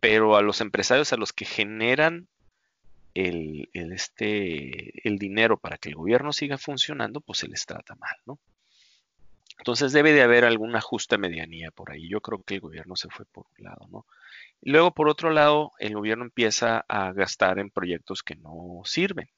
pero 0.00 0.36
a 0.36 0.42
los 0.42 0.60
empresarios, 0.60 1.12
a 1.12 1.16
los 1.16 1.32
que 1.32 1.44
generan 1.44 2.28
el, 3.14 3.68
este, 3.72 5.08
el 5.08 5.18
dinero 5.18 5.58
para 5.58 5.78
que 5.78 5.88
el 5.88 5.96
gobierno 5.96 6.32
siga 6.32 6.58
funcionando, 6.58 7.20
pues 7.20 7.40
se 7.40 7.48
les 7.48 7.66
trata 7.66 7.96
mal, 7.96 8.16
¿no? 8.26 8.38
Entonces 9.58 9.92
debe 9.92 10.12
de 10.12 10.22
haber 10.22 10.44
alguna 10.44 10.80
justa 10.80 11.18
medianía 11.18 11.70
por 11.70 11.90
ahí. 11.90 12.08
Yo 12.08 12.20
creo 12.20 12.42
que 12.42 12.54
el 12.54 12.60
gobierno 12.60 12.96
se 12.96 13.08
fue 13.08 13.24
por 13.26 13.46
un 13.58 13.64
lado, 13.64 13.88
¿no? 13.90 14.06
Luego, 14.62 14.92
por 14.92 15.08
otro 15.08 15.30
lado, 15.30 15.72
el 15.78 15.94
gobierno 15.94 16.24
empieza 16.24 16.84
a 16.88 17.12
gastar 17.12 17.58
en 17.58 17.70
proyectos 17.70 18.22
que 18.22 18.36
no 18.36 18.82
sirven. 18.84 19.28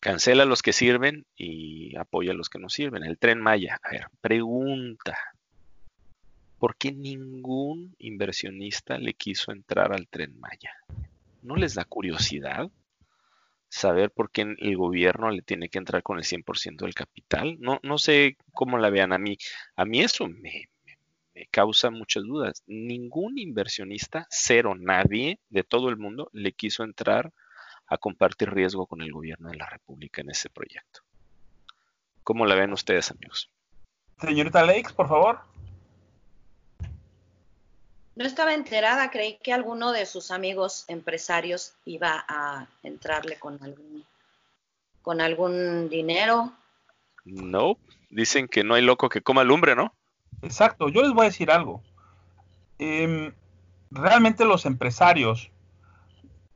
Cancela 0.00 0.44
los 0.44 0.62
que 0.62 0.72
sirven 0.72 1.26
y 1.36 1.96
apoya 1.96 2.32
los 2.32 2.48
que 2.48 2.58
no 2.58 2.68
sirven. 2.68 3.04
El 3.04 3.18
tren 3.18 3.40
Maya. 3.40 3.80
A 3.82 3.90
ver, 3.90 4.06
pregunta. 4.20 5.16
¿Por 6.58 6.76
qué 6.76 6.92
ningún 6.92 7.94
inversionista 7.98 8.98
le 8.98 9.14
quiso 9.14 9.52
entrar 9.52 9.92
al 9.92 10.08
tren 10.08 10.38
Maya? 10.38 10.72
¿No 11.42 11.56
les 11.56 11.74
da 11.74 11.84
curiosidad 11.84 12.70
saber 13.68 14.10
por 14.10 14.30
qué 14.30 14.54
el 14.58 14.76
gobierno 14.76 15.30
le 15.30 15.42
tiene 15.42 15.68
que 15.68 15.78
entrar 15.78 16.02
con 16.02 16.18
el 16.18 16.24
100% 16.24 16.84
del 16.84 16.94
capital? 16.94 17.56
No, 17.60 17.80
no 17.82 17.98
sé 17.98 18.36
cómo 18.52 18.78
la 18.78 18.90
vean 18.90 19.12
a 19.12 19.18
mí. 19.18 19.36
A 19.76 19.84
mí 19.84 20.00
eso 20.00 20.28
me, 20.28 20.68
me 21.34 21.46
causa 21.46 21.90
muchas 21.90 22.24
dudas. 22.24 22.62
Ningún 22.66 23.38
inversionista, 23.38 24.26
cero, 24.30 24.74
nadie 24.78 25.40
de 25.50 25.64
todo 25.64 25.88
el 25.88 25.96
mundo 25.96 26.30
le 26.32 26.52
quiso 26.52 26.84
entrar 26.84 27.32
a 27.88 27.98
compartir 27.98 28.50
riesgo 28.50 28.86
con 28.86 29.02
el 29.02 29.12
gobierno 29.12 29.50
de 29.50 29.56
la 29.56 29.68
República 29.68 30.20
en 30.20 30.30
ese 30.30 30.50
proyecto. 30.50 31.00
¿Cómo 32.22 32.44
la 32.46 32.56
ven 32.56 32.72
ustedes, 32.72 33.10
amigos? 33.10 33.50
Señorita 34.20 34.64
Lakes, 34.64 34.92
por 34.92 35.08
favor. 35.08 35.55
No 38.16 38.24
estaba 38.24 38.54
enterada, 38.54 39.10
creí 39.10 39.38
que 39.42 39.52
alguno 39.52 39.92
de 39.92 40.06
sus 40.06 40.30
amigos 40.30 40.86
empresarios 40.88 41.74
iba 41.84 42.24
a 42.26 42.66
entrarle 42.82 43.38
con 43.38 43.62
algún, 43.62 44.04
con 45.02 45.20
algún 45.20 45.90
dinero. 45.90 46.50
No, 47.26 47.76
dicen 48.08 48.48
que 48.48 48.64
no 48.64 48.72
hay 48.72 48.82
loco 48.82 49.10
que 49.10 49.20
coma 49.20 49.44
lumbre, 49.44 49.76
¿no? 49.76 49.92
Exacto, 50.40 50.88
yo 50.88 51.02
les 51.02 51.12
voy 51.12 51.26
a 51.26 51.28
decir 51.28 51.50
algo. 51.50 51.82
Em, 52.78 53.34
realmente 53.90 54.46
los 54.46 54.64
empresarios 54.64 55.50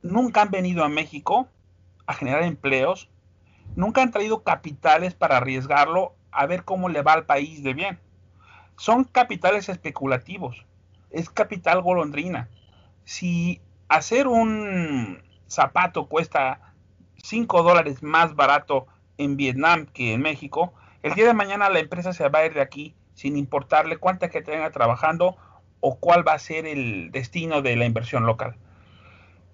nunca 0.01 0.41
han 0.41 0.49
venido 0.49 0.83
a 0.83 0.89
México 0.89 1.47
a 2.07 2.15
generar 2.15 2.41
empleos, 2.41 3.07
nunca 3.75 4.01
han 4.01 4.09
traído 4.09 4.41
capitales 4.41 5.13
para 5.13 5.37
arriesgarlo 5.37 6.15
a 6.31 6.47
ver 6.47 6.63
cómo 6.63 6.89
le 6.89 7.03
va 7.03 7.13
al 7.13 7.25
país 7.25 7.61
de 7.61 7.75
bien. 7.75 7.99
Son 8.77 9.03
capitales 9.03 9.69
especulativos, 9.69 10.65
es 11.11 11.29
capital 11.29 11.81
golondrina. 11.81 12.49
Si 13.03 13.61
hacer 13.89 14.27
un 14.27 15.21
zapato 15.47 16.07
cuesta 16.07 16.73
5 17.23 17.63
dólares 17.63 18.01
más 18.03 18.35
barato 18.35 18.87
en 19.17 19.37
Vietnam 19.37 19.85
que 19.85 20.13
en 20.13 20.21
México, 20.21 20.73
el 21.03 21.13
día 21.13 21.25
de 21.25 21.33
mañana 21.33 21.69
la 21.69 21.79
empresa 21.79 22.13
se 22.13 22.27
va 22.29 22.39
a 22.39 22.45
ir 22.45 22.53
de 22.53 22.61
aquí 22.61 22.95
sin 23.13 23.37
importarle 23.37 23.97
cuánta 23.97 24.29
que 24.29 24.41
tenga 24.41 24.71
trabajando 24.71 25.35
o 25.79 25.97
cuál 25.99 26.27
va 26.27 26.33
a 26.33 26.39
ser 26.39 26.65
el 26.65 27.11
destino 27.11 27.61
de 27.61 27.75
la 27.75 27.85
inversión 27.85 28.25
local. 28.25 28.55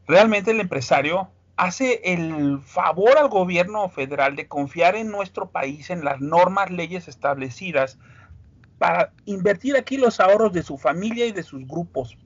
Realmente 0.08 0.52
el 0.52 0.60
empresario 0.60 1.30
hace 1.58 2.02
el 2.04 2.60
favor 2.62 3.18
al 3.18 3.30
gobierno 3.30 3.90
federal 3.90 4.36
de 4.36 4.48
confiar 4.48 4.96
en 4.96 5.10
nuestro 5.10 5.50
país, 5.50 5.90
en 5.90 6.06
las 6.06 6.22
normas, 6.22 6.70
leyes 6.70 7.08
establecidas, 7.08 7.98
para 8.78 9.14
invertir 9.26 9.76
aquí 9.76 9.98
los 9.98 10.20
ahorros 10.20 10.54
de 10.54 10.64
su 10.64 10.78
familia 10.78 11.26
y 11.26 11.32
de 11.32 11.44
sus 11.44 11.68
grupos. 11.68 12.18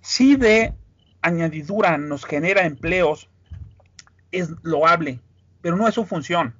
Si 0.00 0.36
de 0.36 0.74
añadidura 1.22 1.98
nos 1.98 2.24
genera 2.24 2.64
empleos, 2.64 3.28
es 4.32 4.50
loable, 4.62 5.20
pero 5.60 5.76
no 5.76 5.88
es 5.88 5.94
su 5.94 6.04
función. 6.04 6.54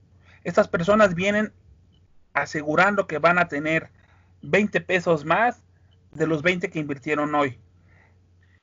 Estas 0.44 0.68
personas 0.68 1.14
vienen 1.14 1.52
asegurando 2.32 3.06
que 3.06 3.18
van 3.18 3.38
a 3.38 3.48
tener 3.48 3.90
20 4.42 4.80
pesos 4.80 5.24
más 5.24 5.62
de 6.12 6.26
los 6.26 6.42
20 6.42 6.70
que 6.70 6.78
invirtieron 6.78 7.34
hoy. 7.34 7.58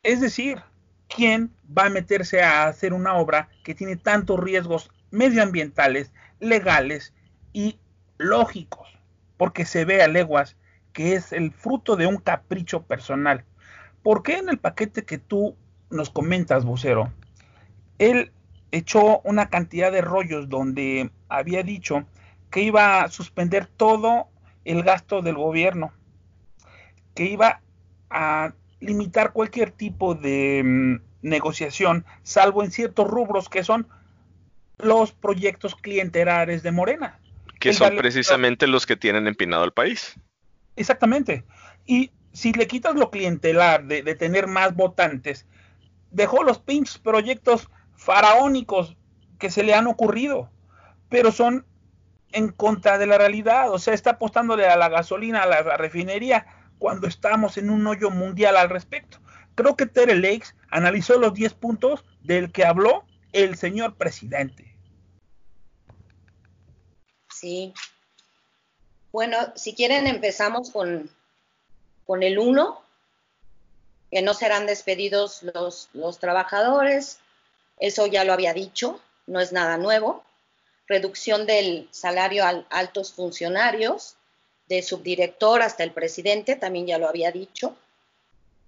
Es 0.03 0.21
decir, 0.21 0.61
¿quién 1.07 1.53
va 1.75 1.85
a 1.85 1.89
meterse 1.89 2.41
a 2.41 2.67
hacer 2.67 2.93
una 2.93 3.15
obra 3.15 3.49
que 3.63 3.75
tiene 3.75 3.95
tantos 3.95 4.39
riesgos 4.39 4.91
medioambientales, 5.11 6.11
legales 6.39 7.13
y 7.53 7.79
lógicos? 8.17 8.96
Porque 9.37 9.65
se 9.65 9.85
ve 9.85 10.01
a 10.01 10.07
leguas 10.07 10.57
que 10.93 11.13
es 11.13 11.31
el 11.31 11.51
fruto 11.51 11.95
de 11.95 12.07
un 12.07 12.17
capricho 12.17 12.81
personal. 12.81 13.45
¿Por 14.03 14.23
qué 14.23 14.37
en 14.37 14.49
el 14.49 14.57
paquete 14.57 15.05
que 15.05 15.17
tú 15.17 15.55
nos 15.89 16.09
comentas, 16.09 16.65
vocero, 16.65 17.11
él 17.99 18.31
echó 18.71 19.21
una 19.21 19.49
cantidad 19.49 19.91
de 19.91 20.01
rollos 20.01 20.49
donde 20.49 21.11
había 21.29 21.63
dicho 21.63 22.05
que 22.49 22.61
iba 22.61 23.01
a 23.01 23.09
suspender 23.09 23.67
todo 23.67 24.27
el 24.65 24.83
gasto 24.83 25.21
del 25.21 25.35
gobierno, 25.35 25.93
que 27.13 27.25
iba 27.25 27.61
a 28.09 28.53
limitar 28.79 29.33
cualquier 29.33 29.71
tipo 29.71 30.15
de 30.15 30.61
mm, 30.63 31.27
negociación, 31.27 32.05
salvo 32.23 32.63
en 32.63 32.71
ciertos 32.71 33.07
rubros 33.07 33.49
que 33.49 33.63
son 33.63 33.87
los 34.77 35.11
proyectos 35.11 35.75
clientelares 35.75 36.63
de 36.63 36.71
Morena. 36.71 37.19
Que 37.59 37.73
son 37.73 37.95
precisamente 37.95 38.67
los 38.67 38.85
que 38.85 38.95
tienen 38.95 39.27
empinado 39.27 39.63
el 39.63 39.71
país. 39.71 40.15
Exactamente. 40.75 41.43
Y 41.85 42.11
si 42.33 42.53
le 42.53 42.67
quitas 42.67 42.95
lo 42.95 43.09
clientelar 43.09 43.85
de, 43.85 44.03
de 44.03 44.15
tener 44.15 44.47
más 44.47 44.75
votantes, 44.75 45.47
dejó 46.11 46.43
los 46.43 46.59
pinches 46.59 46.97
proyectos 46.97 47.69
faraónicos 47.95 48.95
que 49.39 49.49
se 49.49 49.63
le 49.63 49.73
han 49.73 49.87
ocurrido, 49.87 50.49
pero 51.09 51.31
son 51.31 51.65
en 52.31 52.49
contra 52.49 52.97
de 52.97 53.07
la 53.07 53.17
realidad, 53.17 53.71
o 53.71 53.79
sea, 53.79 53.93
está 53.93 54.11
apostándole 54.11 54.67
a 54.67 54.75
la 54.75 54.89
gasolina, 54.89 55.43
a 55.43 55.47
la, 55.47 55.77
refinería, 55.77 56.45
cuando 56.77 57.07
estamos 57.07 57.57
en 57.57 57.69
un 57.69 57.87
hoyo 57.87 58.09
mundial 58.11 58.57
al 58.57 58.69
respecto. 58.69 59.19
Creo 59.55 59.75
que 59.75 59.85
Tere 59.85 60.15
Lakes 60.15 60.55
analizó 60.69 61.17
los 61.17 61.33
10 61.33 61.53
puntos 61.55 62.05
del 62.21 62.51
que 62.51 62.65
habló 62.65 63.05
el 63.33 63.55
señor 63.55 63.95
presidente. 63.95 64.76
Sí. 67.39 67.73
Bueno, 69.11 69.37
si 69.55 69.73
quieren 69.73 70.07
empezamos 70.07 70.71
con, 70.71 71.09
con 72.05 72.23
el 72.23 72.39
1, 72.39 72.81
que 74.11 74.21
no 74.21 74.33
serán 74.33 74.65
despedidos 74.65 75.43
los, 75.43 75.89
los 75.93 76.19
trabajadores, 76.19 77.19
eso 77.79 78.07
ya 78.07 78.23
lo 78.23 78.33
había 78.33 78.53
dicho, 78.53 78.99
no 79.27 79.39
es 79.39 79.51
nada 79.51 79.77
nuevo 79.77 80.23
reducción 80.87 81.45
del 81.45 81.87
salario 81.91 82.45
a 82.45 82.65
altos 82.69 83.13
funcionarios, 83.13 84.15
de 84.67 84.81
subdirector 84.81 85.61
hasta 85.61 85.83
el 85.83 85.91
presidente, 85.91 86.55
también 86.55 86.87
ya 86.87 86.97
lo 86.97 87.07
había 87.07 87.31
dicho. 87.31 87.75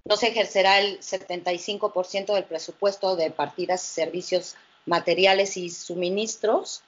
No 0.05 0.17
se 0.17 0.27
ejercerá 0.27 0.79
el 0.79 0.99
75% 0.99 2.33
del 2.33 2.45
presupuesto 2.45 3.15
de 3.15 3.31
partidas 3.31 3.81
servicios 3.81 4.55
materiales 4.85 5.57
y 5.57 5.69
suministros. 5.69 6.83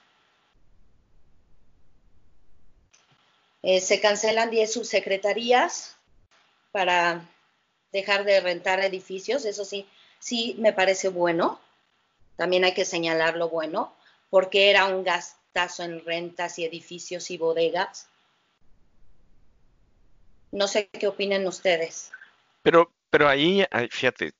Eh, 3.62 3.80
se 3.80 4.00
cancelan 4.00 4.50
10 4.50 4.72
subsecretarías 4.72 5.96
para 6.72 7.28
dejar 7.92 8.24
de 8.24 8.40
rentar 8.40 8.80
edificios, 8.80 9.44
eso 9.44 9.64
sí, 9.64 9.86
sí 10.18 10.56
me 10.58 10.72
parece 10.72 11.08
bueno. 11.08 11.60
También 12.36 12.64
hay 12.64 12.74
que 12.74 12.84
señalar 12.84 13.36
lo 13.36 13.48
bueno 13.48 13.94
porque 14.30 14.70
era 14.70 14.86
un 14.86 15.04
gastazo 15.04 15.82
en 15.82 16.04
rentas 16.04 16.58
y 16.58 16.64
edificios 16.64 17.30
y 17.30 17.36
bodegas. 17.36 18.08
No 20.50 20.66
sé 20.66 20.88
qué 20.88 21.06
opinan 21.06 21.46
ustedes. 21.46 22.10
Pero, 22.62 22.90
pero 23.10 23.28
ahí, 23.28 23.64
fíjate, 23.90 24.32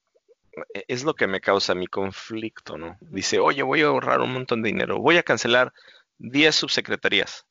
es 0.88 1.04
lo 1.04 1.14
que 1.14 1.26
me 1.26 1.40
causa 1.40 1.74
mi 1.74 1.86
conflicto, 1.86 2.76
¿no? 2.76 2.96
Dice, 3.00 3.38
oye, 3.38 3.62
voy 3.62 3.82
a 3.82 3.86
ahorrar 3.86 4.20
un 4.20 4.32
montón 4.32 4.62
de 4.62 4.68
dinero, 4.68 4.98
voy 4.98 5.16
a 5.16 5.22
cancelar 5.22 5.72
10 6.18 6.54
subsecretarías, 6.54 7.46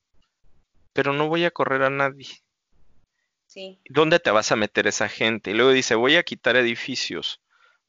pero 0.93 1.13
no 1.13 1.27
voy 1.27 1.45
a 1.45 1.51
correr 1.51 1.83
a 1.83 1.89
nadie. 1.89 2.27
Sí. 3.47 3.79
¿Dónde 3.89 4.19
te 4.19 4.31
vas 4.31 4.51
a 4.51 4.55
meter 4.55 4.87
esa 4.87 5.09
gente? 5.09 5.51
Y 5.51 5.53
luego 5.53 5.71
dice, 5.71 5.95
voy 5.95 6.15
a 6.15 6.23
quitar 6.23 6.55
edificios, 6.55 7.41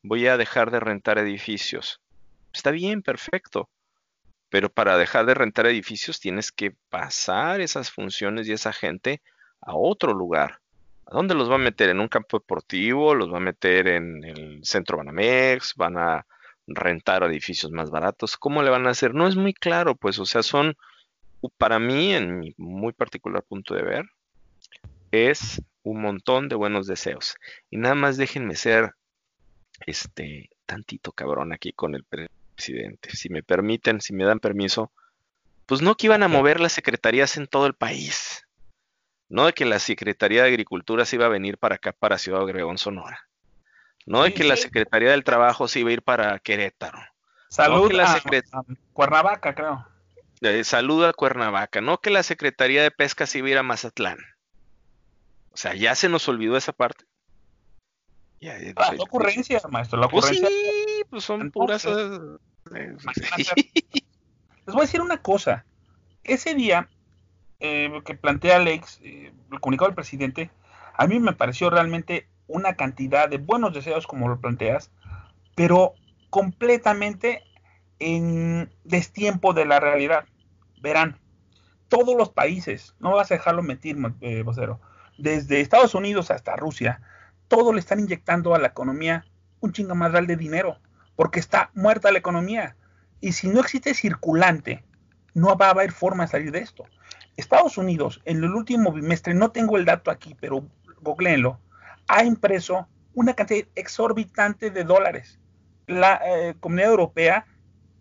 voy 0.03 0.27
a 0.27 0.37
dejar 0.37 0.71
de 0.71 0.81
rentar 0.81 1.19
edificios. 1.19 2.01
Está 2.53 2.71
bien, 2.71 3.03
perfecto 3.03 3.71
pero 4.53 4.69
para 4.69 4.99
dejar 4.99 5.25
de 5.25 5.33
rentar 5.33 5.67
edificios 5.67 6.21
tienes 6.21 6.53
que 6.53 6.75
pasar 6.91 7.63
esas 7.63 7.91
funciones 7.91 8.47
y 8.47 8.53
esa 8.53 8.75
gente 8.75 9.23
a 9.63 9.75
otro 9.75 10.13
lugar. 10.13 10.61
¿A 11.07 11.15
dónde 11.15 11.35
los 11.35 11.51
va 11.51 11.55
a 11.55 11.59
meter? 11.59 11.89
¿En 11.89 12.01
un 12.01 12.09
campo 12.09 12.39
deportivo? 12.39 13.15
¿Los 13.15 13.33
va 13.33 13.39
a 13.39 13.41
meter 13.41 13.89
en 13.89 14.23
el 14.23 14.61
centro 14.63 14.99
Banamex? 14.99 15.73
¿Van 15.77 15.97
a 15.97 16.27
rentar 16.67 17.23
edificios 17.23 17.73
más 17.73 17.91
baratos. 17.91 18.37
¿Cómo 18.37 18.63
le 18.63 18.69
van 18.69 18.87
a 18.87 18.91
hacer? 18.91 19.15
No 19.15 19.27
es 19.27 19.37
muy 19.37 19.55
claro, 19.55 19.97
pues, 19.97 20.19
o 20.19 20.27
sea, 20.27 20.43
son, 20.43 20.77
para 21.51 21.79
mí, 21.79 22.15
en 22.15 22.39
mi 22.39 22.55
muy 22.57 22.93
particular 22.93 23.43
punto 23.43 23.75
de 23.75 23.83
ver, 23.83 24.05
es 25.11 25.61
un 25.83 26.01
montón 26.01 26.49
de 26.49 26.57
buenos 26.57 26.87
deseos. 26.87 27.37
Y 27.71 27.77
nada 27.77 27.95
más 27.95 28.17
déjenme 28.17 28.57
ser, 28.57 28.93
este, 29.87 30.51
tantito 30.67 31.13
cabrón 31.13 31.53
aquí 31.53 31.73
con 31.73 31.95
el 31.95 32.05
presidente. 32.05 33.11
Si 33.11 33.29
me 33.29 33.43
permiten, 33.43 34.01
si 34.01 34.15
me 34.15 34.25
dan 34.25 34.41
permiso, 34.41 34.93
pues 35.67 35.83
no 35.83 35.97
que 35.97 36.07
iban 36.07 36.23
a 36.23 36.29
mover 36.29 36.61
las 36.61 36.73
secretarías 36.73 37.37
en 37.37 37.47
todo 37.47 37.67
el 37.67 37.75
país. 37.75 38.47
No 39.29 39.47
de 39.47 39.55
que 39.55 39.65
la 39.65 39.79
Secretaría 39.79 40.43
de 40.43 40.49
Agricultura 40.49 41.07
se 41.07 41.17
iba 41.17 41.25
a 41.25 41.31
venir 41.31 41.57
para 41.57 41.77
acá, 41.77 41.93
para 41.93 42.19
Ciudad 42.19 42.43
Obregón, 42.43 42.77
Sonora. 42.77 43.27
No 44.05 44.25
de 44.25 44.35
que 44.35 44.45
la 44.45 44.57
Secretaría 44.57 45.13
del 45.13 45.25
Trabajo 45.25 45.69
se 45.69 45.81
iba 45.81 45.89
a 45.89 45.93
ir 45.95 46.03
para 46.03 46.39
Querétaro. 46.41 46.99
Salud 47.49 47.91
a, 47.99 48.21
Cuernavaca, 48.93 49.55
creo. 49.55 49.87
Eh, 50.43 50.65
salud 50.65 51.05
a 51.05 51.13
Cuernavaca. 51.13 51.81
No 51.81 51.99
que 51.99 52.11
la 52.11 52.25
Secretaría 52.25 52.83
de 52.83 52.91
Pesca 52.91 53.27
se 53.27 53.39
iba 53.39 53.47
a 53.49 53.51
ir 53.53 53.59
a 53.59 53.63
Mazatlán. 53.63 54.19
O 55.53 55.57
sea, 55.57 55.75
ya 55.75 55.95
se 55.95 56.09
nos 56.09 56.29
olvidó 56.29 56.57
esa 56.57 56.73
parte. 56.73 57.05
Ya, 58.41 58.59
eh, 58.59 58.75
la 58.75 59.03
ocurrencia, 59.03 59.61
maestro, 59.71 60.01
la 60.01 60.09
pues 60.09 60.25
ocurrencia. 60.25 60.49
sí, 60.49 61.05
pues 61.09 61.23
son 61.23 61.53
puras. 61.53 61.85
Eh, 61.85 62.19
Les 64.67 64.75
voy 64.75 64.79
a 64.79 64.87
decir 64.87 65.01
una 65.01 65.23
cosa. 65.23 65.65
Ese 66.25 66.55
día 66.55 66.89
que 67.61 68.19
plantea 68.21 68.57
Alex, 68.57 69.01
el 69.03 69.61
comunicado 69.61 69.89
del 69.89 69.95
presidente, 69.95 70.51
a 70.95 71.07
mí 71.07 71.21
me 71.21 71.33
pareció 71.33 71.71
realmente 71.71 72.27
una 72.49 72.75
cantidad 72.75 73.29
de 73.29 73.39
buenos 73.39 73.73
deseos, 73.73 74.09
como 74.09 74.29
lo 74.29 74.41
planteas, 74.41 74.91
pero 75.55 75.95
completamente 76.31 77.45
en 78.01 78.69
destiempo 78.83 79.53
de 79.53 79.65
la 79.65 79.79
realidad. 79.79 80.25
Verán, 80.83 81.19
todos 81.89 82.17
los 82.17 82.31
países, 82.31 82.95
no 82.99 83.13
vas 83.13 83.31
a 83.31 83.35
dejarlo 83.35 83.63
mentir, 83.63 83.97
eh, 84.21 84.43
vocero, 84.43 84.81
desde 85.17 85.61
Estados 85.61 85.95
Unidos 85.95 86.31
hasta 86.31 86.57
Rusia, 86.57 87.01
todo 87.49 87.73
le 87.73 87.81
están 87.81 88.01
inyectando 88.01 88.55
a 88.55 88.59
la 88.59 88.69
economía 88.69 89.25
un 89.61 89.73
real 89.73 90.27
de 90.27 90.37
dinero, 90.37 90.79
porque 91.15 91.39
está 91.39 91.71
muerta 91.75 92.11
la 92.11 92.19
economía. 92.19 92.77
Y 93.21 93.33
si 93.33 93.49
no 93.49 93.61
existe 93.61 93.95
circulante, 93.95 94.85
no 95.35 95.57
va 95.57 95.69
a 95.69 95.71
haber 95.71 95.93
forma 95.93 96.25
de 96.25 96.31
salir 96.31 96.51
de 96.51 96.59
esto. 96.59 96.85
Estados 97.37 97.79
Unidos, 97.79 98.21
en 98.25 98.39
el 98.39 98.53
último 98.53 98.93
bimestre, 98.93 99.35
no 99.35 99.53
tengo 99.53 99.77
el 99.77 99.85
dato 99.85 100.11
aquí, 100.11 100.37
pero 100.41 100.67
googleenlo, 101.01 101.61
ha 102.09 102.25
impreso 102.25 102.89
una 103.15 103.35
cantidad 103.35 103.67
exorbitante 103.75 104.71
de 104.71 104.85
dólares. 104.85 105.39
La 105.87 106.21
eh, 106.25 106.55
Comunidad 106.59 106.91
Europea 106.91 107.47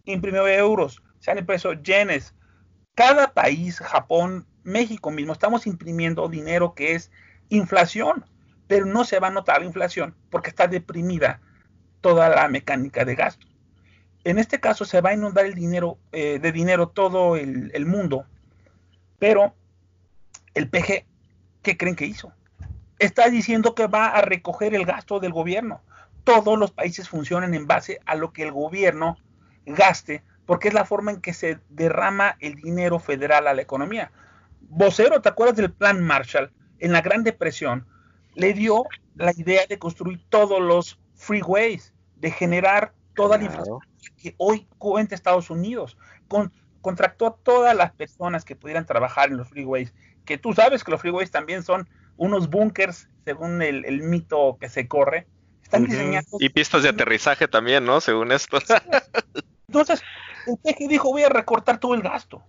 imprimió 0.06 0.48
euros, 0.48 1.02
se 1.20 1.32
han 1.32 1.38
impreso 1.38 1.74
yenes. 1.74 2.34
Cada 2.96 3.34
país, 3.34 3.80
Japón, 3.80 4.46
México 4.64 5.12
mismo, 5.12 5.34
estamos 5.34 5.68
imprimiendo 5.68 6.28
dinero 6.28 6.74
que 6.74 6.94
es 6.94 7.12
inflación, 7.50 8.26
pero 8.68 8.86
no 8.86 9.04
se 9.04 9.20
va 9.20 9.28
a 9.28 9.32
notar 9.32 9.60
la 9.60 9.66
inflación 9.66 10.16
porque 10.30 10.50
está 10.50 10.68
deprimida 10.68 11.42
toda 12.02 12.30
la 12.30 12.48
mecánica 12.48 13.06
de 13.06 13.16
gasto. 13.16 13.48
En 14.24 14.38
este 14.38 14.60
caso 14.60 14.86
se 14.86 15.02
va 15.02 15.12
a 15.12 15.14
inundar 15.14 15.46
el 15.46 15.56
dinero 15.56 15.98
eh, 16.12 16.40
de 16.40 16.52
dinero 16.52 16.90
todo 16.90 17.36
el, 17.36 17.72
el 17.74 17.86
mundo, 17.86 18.26
pero 19.20 19.56
el 20.54 20.70
PG, 20.70 21.06
¿qué 21.64 21.78
creen 21.78 21.96
que 21.96 22.06
hizo? 22.06 22.34
está 23.02 23.30
diciendo 23.30 23.74
que 23.74 23.88
va 23.88 24.08
a 24.08 24.22
recoger 24.22 24.76
el 24.76 24.86
gasto 24.86 25.20
del 25.20 25.34
gobierno. 25.34 25.82
Todos 26.24 26.58
los 26.58 26.72
países 26.72 27.10
funcionan 27.10 27.56
en 27.56 27.66
base 27.66 28.00
a 28.06 28.16
lo 28.16 28.32
que 28.32 28.44
el 28.44 28.52
gobierno 28.52 29.18
gaste, 29.66 30.24
porque 30.52 30.68
es 30.68 30.74
la 30.74 30.84
forma 30.84 31.12
en 31.12 31.22
que 31.22 31.32
se 31.32 31.60
derrama 31.70 32.36
el 32.42 32.56
dinero 32.56 33.00
federal 33.00 33.48
a 33.48 33.54
la 33.54 33.62
economía. 33.62 34.12
Vocero, 34.60 35.22
¿te 35.22 35.30
acuerdas 35.30 35.56
del 35.56 35.72
plan 35.72 36.04
Marshall? 36.04 36.52
En 36.80 36.92
la 36.92 37.00
Gran 37.00 37.24
Depresión 37.24 37.88
le 38.36 38.52
dio 38.52 38.84
la 39.16 39.32
idea 39.32 39.66
de 39.66 39.80
construir 39.80 40.20
todos 40.28 40.60
los 40.60 41.00
freeways, 41.16 41.94
de 42.18 42.32
generar 42.32 42.92
toda 43.16 43.38
la 43.38 43.46
infraestructura 43.46 43.88
que 44.22 44.36
hoy 44.40 44.68
cuenta 44.78 45.16
Estados 45.16 45.50
Unidos. 45.50 45.98
contractó 46.82 47.28
a 47.28 47.38
todas 47.38 47.74
las 47.74 47.94
personas 47.94 48.44
que 48.44 48.58
pudieran 48.58 48.86
trabajar 48.86 49.30
en 49.30 49.38
los 49.38 49.48
freeways, 49.48 49.94
que 50.26 50.38
tú 50.38 50.52
sabes 50.52 50.84
que 50.84 50.92
los 50.92 51.00
freeways 51.00 51.32
también 51.32 51.64
son 51.64 51.88
unos 52.18 52.50
búnkers, 52.50 53.08
según 53.24 53.62
el, 53.62 54.04
mito 54.04 54.58
que 54.60 54.68
se 54.68 54.86
corre. 54.90 55.28
Están 55.64 55.86
diseñados. 55.86 56.42
Y 56.42 56.50
pistas 56.50 56.84
de 56.84 56.90
aterrizaje 56.90 57.48
también, 57.48 57.86
¿no? 57.86 58.02
Según 58.02 58.34
esto. 58.34 58.60
Entonces, 59.70 60.04
el 60.48 60.58
PG 60.58 60.88
dijo: 60.88 61.12
Voy 61.12 61.24
a 61.24 61.30
recortar 61.30 61.80
todo 61.80 61.94
el 61.94 62.02
gasto. 62.02 62.44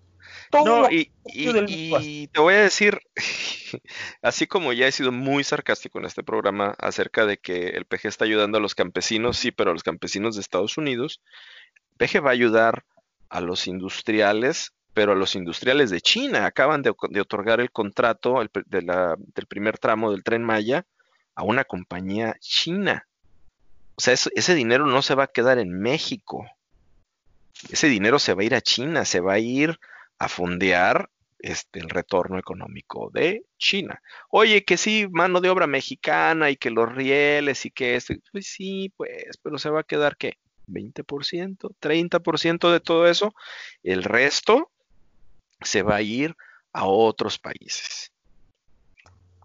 no, 0.52 0.90
y, 0.90 1.10
y, 1.26 2.26
te 2.28 2.40
voy 2.40 2.54
a 2.54 2.62
decir, 2.62 3.00
así 4.22 4.46
como 4.46 4.72
ya 4.72 4.86
he 4.86 4.92
sido 4.92 5.12
muy 5.12 5.44
sarcástico 5.44 5.98
en 5.98 6.04
este 6.04 6.22
programa 6.22 6.74
acerca 6.78 7.26
de 7.26 7.38
que 7.38 7.68
el 7.68 7.84
PG 7.86 8.06
está 8.06 8.24
ayudando 8.24 8.58
a 8.58 8.60
los 8.60 8.74
campesinos, 8.74 9.38
sí, 9.38 9.50
pero 9.50 9.70
a 9.70 9.72
los 9.72 9.82
campesinos 9.82 10.34
de 10.34 10.42
Estados 10.42 10.76
Unidos, 10.78 11.22
PG 11.96 12.24
va 12.24 12.30
a 12.30 12.34
ayudar 12.34 12.84
a 13.28 13.40
los 13.40 13.66
industriales 13.66 14.72
pero 14.94 15.14
los 15.14 15.34
industriales 15.34 15.90
de 15.90 16.00
China 16.00 16.46
acaban 16.46 16.82
de, 16.82 16.90
otorgar 16.90 17.60
el 17.60 17.70
contrato 17.70 18.36
del 18.64 19.46
primer 19.48 19.78
tramo 19.78 20.10
del 20.10 20.22
tren 20.22 20.42
Maya 20.42 20.86
a 21.34 21.44
una 21.44 21.64
compañía 21.64 22.36
china. 22.40 23.06
O 23.96 24.00
sea, 24.00 24.14
ese 24.14 24.54
dinero 24.54 24.86
no 24.86 25.02
se 25.02 25.14
va 25.14 25.24
a 25.24 25.32
quedar 25.32 25.58
en 25.58 25.80
México. 25.80 26.46
Ese 27.70 27.88
dinero 27.88 28.18
se 28.18 28.34
va 28.34 28.42
a 28.42 28.44
ir 28.44 28.54
a 28.54 28.60
China, 28.60 29.04
se 29.04 29.20
va 29.20 29.34
a 29.34 29.38
ir 29.38 29.78
a 30.18 30.28
fondear 30.28 31.10
este, 31.38 31.80
el 31.80 31.90
retorno 31.90 32.38
económico 32.38 33.10
de 33.12 33.44
China. 33.58 34.00
Oye, 34.30 34.64
que 34.64 34.76
sí, 34.76 35.08
mano 35.10 35.40
de 35.40 35.50
obra 35.50 35.66
mexicana 35.66 36.50
y 36.50 36.56
que 36.56 36.70
los 36.70 36.92
rieles 36.92 37.66
y 37.66 37.70
que 37.70 37.96
este, 37.96 38.20
pues 38.30 38.46
sí, 38.46 38.92
pues, 38.96 39.38
pero 39.42 39.58
se 39.58 39.70
va 39.70 39.80
a 39.80 39.84
quedar 39.84 40.16
qué? 40.16 40.38
20%, 40.68 41.74
30% 41.80 42.72
de 42.72 42.80
todo 42.80 43.06
eso. 43.08 43.34
El 43.82 44.04
resto 44.04 44.70
se 45.60 45.82
va 45.82 45.96
a 45.96 46.02
ir 46.02 46.36
a 46.72 46.86
otros 46.86 47.38
países. 47.38 48.12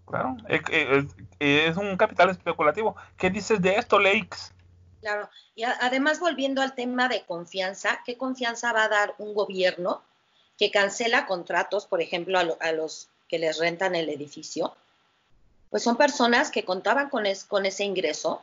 Claro, 0.06 0.36
eh, 0.48 0.62
eh, 0.70 1.06
eh, 1.38 1.66
es 1.68 1.76
un 1.76 1.96
capital 1.96 2.30
especulativo. 2.30 2.96
¿Qué 3.16 3.28
dices 3.28 3.60
de 3.60 3.76
esto, 3.76 3.98
Leix? 3.98 4.54
Claro, 5.00 5.30
y 5.54 5.62
además 5.62 6.18
volviendo 6.18 6.60
al 6.60 6.74
tema 6.74 7.08
de 7.08 7.22
confianza, 7.22 8.02
¿qué 8.04 8.16
confianza 8.16 8.72
va 8.72 8.84
a 8.84 8.88
dar 8.88 9.14
un 9.18 9.32
gobierno 9.32 10.02
que 10.58 10.70
cancela 10.70 11.26
contratos, 11.26 11.86
por 11.86 12.02
ejemplo, 12.02 12.38
a, 12.38 12.72
los 12.72 13.08
que 13.28 13.38
les 13.38 13.58
rentan 13.58 13.94
el 13.94 14.08
edificio? 14.08 14.74
Pues 15.70 15.84
son 15.84 15.96
personas 15.96 16.50
que 16.50 16.64
contaban 16.64 17.10
con, 17.10 17.24
con 17.46 17.66
ese 17.66 17.84
ingreso 17.84 18.42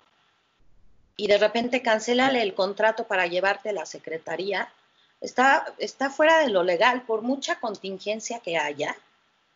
y 1.18 1.28
de 1.28 1.38
repente 1.38 1.82
cancela 1.82 2.28
el 2.28 2.54
contrato 2.54 3.06
para 3.06 3.28
llevarte 3.28 3.70
a 3.70 3.74
la 3.74 3.86
secretaría. 3.86 4.72
Está, 5.20 5.74
está 5.78 6.10
fuera 6.10 6.40
de 6.40 6.50
lo 6.50 6.64
legal, 6.64 7.02
por 7.02 7.22
mucha 7.22 7.60
contingencia 7.60 8.40
que 8.40 8.58
haya, 8.58 8.96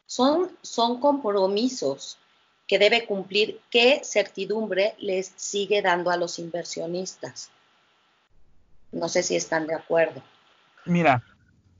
son 0.05 0.99
compromisos 0.99 2.17
que 2.69 2.79
debe 2.79 3.05
cumplir, 3.05 3.59
qué 3.69 3.99
certidumbre 4.05 4.95
les 4.99 5.33
sigue 5.35 5.81
dando 5.81 6.09
a 6.11 6.15
los 6.15 6.39
inversionistas. 6.39 7.51
No 8.93 9.09
sé 9.09 9.23
si 9.23 9.35
están 9.35 9.67
de 9.67 9.75
acuerdo. 9.75 10.23
Mira, 10.85 11.21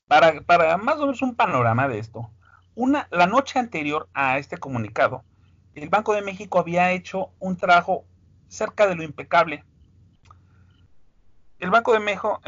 para, 0.08 0.42
para 0.42 0.76
más 0.76 0.98
o 0.98 1.02
menos 1.02 1.22
un 1.22 1.36
panorama 1.36 1.88
de 1.88 2.00
esto, 2.00 2.30
una, 2.76 3.08
la 3.10 3.28
noche 3.28 3.58
anterior 3.58 4.10
a 4.14 4.38
este 4.38 4.58
comunicado, 4.58 5.24
el 5.76 5.88
Banco 5.88 6.14
de 6.14 6.22
México 6.22 6.60
había 6.60 6.92
hecho 6.92 7.30
un 7.40 7.56
trabajo 7.56 8.04
cerca 8.50 8.86
de 8.86 8.96
lo 8.96 9.04
impecable 9.04 9.64
el 11.60 11.72
Banco 11.72 11.94
de 11.94 12.00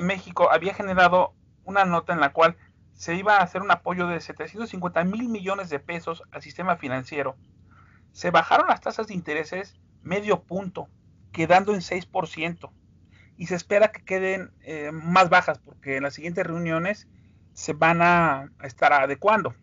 México 0.01 0.49
había 0.51 0.73
generado 0.73 1.33
una 1.65 1.85
nota 1.85 2.13
en 2.13 2.21
la 2.21 2.31
cual 2.31 2.55
se 2.93 3.15
iba 3.15 3.37
a 3.37 3.43
hacer 3.43 3.61
un 3.61 3.71
apoyo 3.71 4.07
de 4.07 4.21
750 4.21 5.03
mil 5.03 5.27
millones 5.27 5.69
de 5.69 5.79
pesos 5.79 6.23
al 6.31 6.41
sistema 6.41 6.77
financiero. 6.77 7.35
Se 8.11 8.31
bajaron 8.31 8.67
las 8.67 8.81
tasas 8.81 9.07
de 9.07 9.13
intereses 9.13 9.75
medio 10.03 10.43
punto, 10.43 10.87
quedando 11.31 11.73
en 11.73 11.81
6%. 11.81 12.71
Y 13.37 13.47
se 13.47 13.55
espera 13.55 13.91
que 13.91 14.03
queden 14.03 14.51
eh, 14.61 14.91
más 14.91 15.29
bajas 15.29 15.59
porque 15.59 15.97
en 15.97 16.03
las 16.03 16.13
siguientes 16.13 16.45
reuniones 16.45 17.07
se 17.53 17.73
van 17.73 18.01
a 18.01 18.51
estar 18.63 18.93
adecuando. 18.93 19.53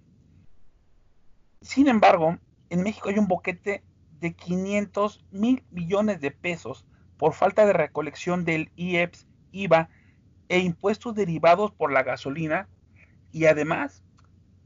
Sin 1.61 1.89
embargo, 1.89 2.39
en 2.71 2.83
México 2.83 3.09
hay 3.09 3.19
un 3.19 3.29
boquete 3.29 3.83
de 4.21 4.35
500 4.35 5.25
mil 5.31 5.65
millones 5.71 6.21
de 6.21 6.31
pesos 6.31 6.85
por 7.17 7.35
falta 7.35 7.67
de 7.67 7.73
recolección 7.73 8.45
del 8.45 8.71
IEPS 8.77 9.27
IVA 9.53 9.89
e 10.49 10.61
impuestos 10.61 11.15
derivados 11.15 11.73
por 11.73 11.93
la 11.93 12.03
gasolina 12.03 12.69
y 13.33 13.47
además 13.47 14.03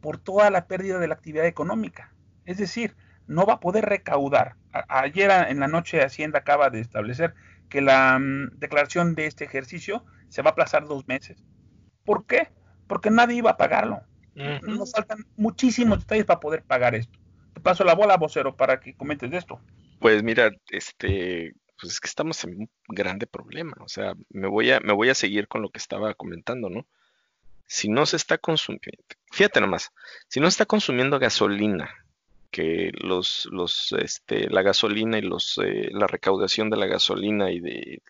por 0.01 0.19
toda 0.19 0.51
la 0.51 0.67
pérdida 0.67 0.99
de 0.99 1.09
la 1.09 1.15
actividad 1.15 1.47
económica. 1.47 2.13
Es 2.45 2.59
decir, 2.59 2.97
no 3.33 3.47
va 3.47 3.55
a 3.55 3.61
poder 3.61 3.85
recaudar. 3.85 4.57
ayer 4.89 5.31
en 5.49 5.61
la 5.61 5.69
noche 5.69 6.03
Hacienda 6.03 6.41
acaba 6.41 6.71
de 6.71 6.81
establecer 6.81 7.35
que 7.69 7.81
la 7.81 8.19
mm, 8.19 8.59
declaración 8.59 9.15
de 9.15 9.27
este 9.27 9.45
ejercicio 9.45 10.05
se 10.29 10.43
va 10.43 10.51
a 10.51 10.53
aplazar 10.53 10.87
dos 10.87 11.09
meses. 11.09 11.43
¿Por 12.05 12.27
qué? 12.27 12.49
Porque 12.87 13.11
nadie 13.11 13.37
iba 13.37 13.51
a 13.51 13.57
pagarlo. 13.57 14.03
Nos 14.35 14.93
faltan 14.93 15.27
muchísimos 15.37 16.01
detalles 16.01 16.25
para 16.25 16.41
poder 16.41 16.63
pagar 16.63 16.95
esto. 16.95 17.19
Te 17.53 17.61
paso 17.61 17.85
la 17.85 17.95
bola, 17.95 18.17
vocero, 18.17 18.57
para 18.57 18.81
que 18.81 18.95
comentes 18.95 19.31
de 19.31 19.37
esto. 19.37 19.61
Pues 20.01 20.23
mira, 20.23 20.51
este, 20.71 21.55
pues 21.79 21.93
es 21.93 22.01
que 22.01 22.09
estamos 22.09 22.43
en 22.45 22.57
un 22.57 22.71
grande 22.89 23.27
problema. 23.27 23.75
O 23.81 23.89
sea, 23.89 24.15
me 24.31 24.49
voy 24.49 24.71
a, 24.71 24.81
me 24.81 24.93
voy 24.93 25.11
a 25.11 25.15
seguir 25.15 25.49
con 25.49 25.63
lo 25.63 25.71
que 25.71 25.79
estaba 25.79 26.15
comentando, 26.15 26.71
¿no? 26.71 26.87
Si 27.67 27.89
no 27.89 28.07
se 28.07 28.17
está 28.17 28.39
consumiendo, 28.39 29.03
fíjate 29.31 29.61
nomás, 29.61 29.91
si 30.29 30.41
no 30.41 30.47
se 30.47 30.55
está 30.55 30.67
consumiendo 30.67 31.19
gasolina, 31.19 31.91
que 32.53 32.93
los, 33.01 33.49
los, 33.51 33.93
este, 33.99 34.49
la 34.51 34.63
gasolina 34.63 35.19
y 35.19 35.23
los, 35.23 35.59
eh, 35.59 35.89
la 35.91 36.07
recaudación 36.07 36.71
de 36.71 36.77
la 36.77 36.87
gasolina 36.87 37.51
y 37.51 37.61
de, 37.61 38.03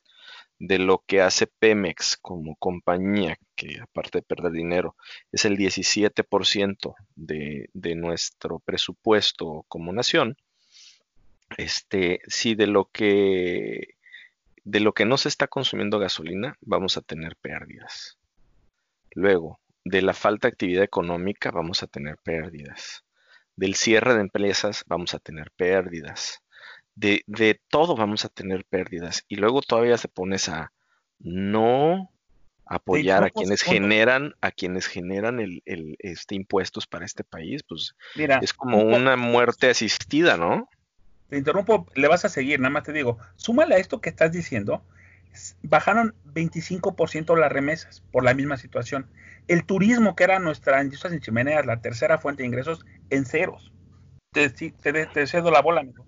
de 0.58 0.78
lo 0.78 1.04
que 1.06 1.22
hace 1.22 1.46
Pemex 1.46 2.18
como 2.20 2.56
compañía, 2.56 3.38
que 3.56 3.80
aparte 3.80 4.18
de 4.18 4.22
perder 4.22 4.52
dinero, 4.52 4.96
es 5.30 5.44
el 5.44 5.56
17% 5.56 6.94
de, 7.14 7.70
de 7.72 7.94
nuestro 7.94 8.58
presupuesto 8.58 9.64
como 9.68 9.92
nación, 9.92 10.36
este, 11.56 12.20
si 12.26 12.54
de 12.54 12.66
lo 12.66 12.90
que 12.92 13.96
de 14.64 14.80
lo 14.80 14.92
que 14.94 15.04
no 15.04 15.16
se 15.16 15.28
está 15.28 15.48
consumiendo 15.48 15.98
gasolina, 15.98 16.56
vamos 16.60 16.96
a 16.96 17.02
tener 17.02 17.36
pérdidas. 17.36 18.18
Luego, 19.12 19.58
de 19.84 20.02
la 20.02 20.14
falta 20.14 20.48
de 20.48 20.52
actividad 20.52 20.84
económica, 20.84 21.50
vamos 21.50 21.82
a 21.82 21.88
tener 21.88 22.16
pérdidas. 22.18 23.04
Del 23.56 23.74
cierre 23.74 24.14
de 24.14 24.20
empresas, 24.20 24.84
vamos 24.86 25.14
a 25.14 25.18
tener 25.18 25.50
pérdidas. 25.56 26.42
De, 26.94 27.22
de 27.26 27.60
todo 27.68 27.96
vamos 27.96 28.24
a 28.24 28.28
tener 28.28 28.64
pérdidas. 28.64 29.24
Y 29.28 29.36
luego 29.36 29.62
todavía 29.62 29.96
se 29.98 30.08
pones 30.08 30.48
a 30.48 30.72
no 31.18 32.10
apoyar 32.64 33.24
a 33.24 33.30
quienes 33.30 33.62
generan 33.62 34.34
a 34.40 34.50
quienes 34.50 34.86
generan 34.86 35.40
el, 35.40 35.62
el, 35.66 35.96
este 35.98 36.36
impuestos 36.36 36.86
para 36.86 37.04
este 37.04 37.22
país 37.22 37.62
pues 37.68 37.94
es 38.40 38.52
como 38.54 38.78
una 38.78 39.16
muerte 39.16 39.68
asistida 39.68 40.36
no 40.36 40.68
te 41.32 41.38
interrumpo, 41.38 41.86
le 41.94 42.08
vas 42.08 42.26
a 42.26 42.28
seguir, 42.28 42.60
nada 42.60 42.68
más 42.68 42.82
te 42.82 42.92
digo, 42.92 43.16
súmale 43.36 43.74
a 43.74 43.78
esto 43.78 44.02
que 44.02 44.10
estás 44.10 44.32
diciendo, 44.32 44.82
bajaron 45.62 46.14
25% 46.24 47.36
las 47.38 47.52
remesas 47.52 48.02
por 48.12 48.24
la 48.24 48.34
misma 48.34 48.56
situación. 48.56 49.10
El 49.48 49.64
turismo, 49.64 50.14
que 50.14 50.24
era 50.24 50.38
nuestra 50.38 50.82
industria 50.82 51.10
sin 51.10 51.20
chimeneas, 51.20 51.66
la 51.66 51.80
tercera 51.80 52.18
fuente 52.18 52.42
de 52.42 52.48
ingresos, 52.48 52.84
en 53.10 53.24
ceros. 53.24 53.72
Te, 54.32 54.50
cedo 55.26 55.50
la 55.50 55.60
bola, 55.60 55.80
amigo. 55.80 56.06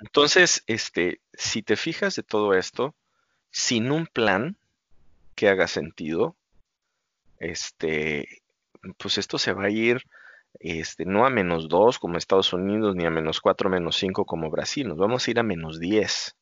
Entonces, 0.00 0.62
este, 0.66 1.20
si 1.32 1.62
te 1.62 1.76
fijas 1.76 2.14
de 2.14 2.22
todo 2.22 2.54
esto, 2.54 2.94
sin 3.50 3.90
un 3.90 4.06
plan 4.06 4.56
que 5.34 5.48
haga 5.48 5.66
sentido, 5.66 6.36
este, 7.38 8.42
pues 8.98 9.18
esto 9.18 9.38
se 9.38 9.52
va 9.52 9.64
a 9.64 9.70
ir 9.70 10.02
este, 10.60 11.04
no 11.04 11.26
a 11.26 11.30
menos 11.30 11.68
2 11.68 11.98
como 11.98 12.18
Estados 12.18 12.52
Unidos, 12.52 12.94
ni 12.96 13.04
a 13.04 13.10
menos 13.10 13.40
4, 13.40 13.70
menos 13.70 13.96
5 13.96 14.24
como 14.24 14.50
Brasil, 14.50 14.88
nos 14.88 14.98
vamos 14.98 15.26
a 15.26 15.30
ir 15.30 15.38
a 15.38 15.42
menos 15.42 15.78
10. 15.80 16.36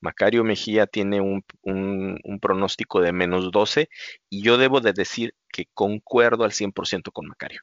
Macario 0.00 0.44
Mejía 0.44 0.86
tiene 0.86 1.20
un, 1.20 1.42
pronóstico 2.40 3.00
de 3.00 3.12
menos 3.12 3.50
12 3.50 3.88
y 4.30 4.42
yo 4.42 4.56
debo 4.56 4.80
de 4.80 4.92
decir 4.92 5.34
que 5.52 5.66
concuerdo 5.74 6.44
al 6.44 6.52
100% 6.52 7.10
con 7.12 7.26
Macario, 7.26 7.62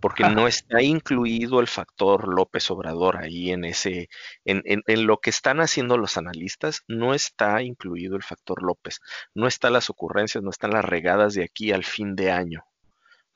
porque 0.00 0.24
no 0.28 0.46
está 0.46 0.82
incluido 0.82 1.60
el 1.60 1.66
factor 1.66 2.28
López 2.28 2.70
Obrador 2.70 3.16
ahí 3.16 3.52
en 3.52 3.64
ese, 3.64 4.10
en, 4.44 4.62
en, 4.64 5.06
lo 5.06 5.18
que 5.18 5.30
están 5.30 5.60
haciendo 5.60 5.96
los 5.96 6.18
analistas, 6.18 6.82
no 6.88 7.14
está 7.14 7.62
incluido 7.62 8.16
el 8.16 8.22
factor 8.22 8.62
López, 8.62 9.00
no 9.34 9.46
están 9.46 9.72
las 9.72 9.88
ocurrencias, 9.88 10.44
no 10.44 10.50
están 10.50 10.72
las 10.72 10.84
regadas 10.84 11.34
de 11.34 11.44
aquí 11.44 11.72
al 11.72 11.84
fin 11.84 12.16
de 12.16 12.32
año 12.32 12.66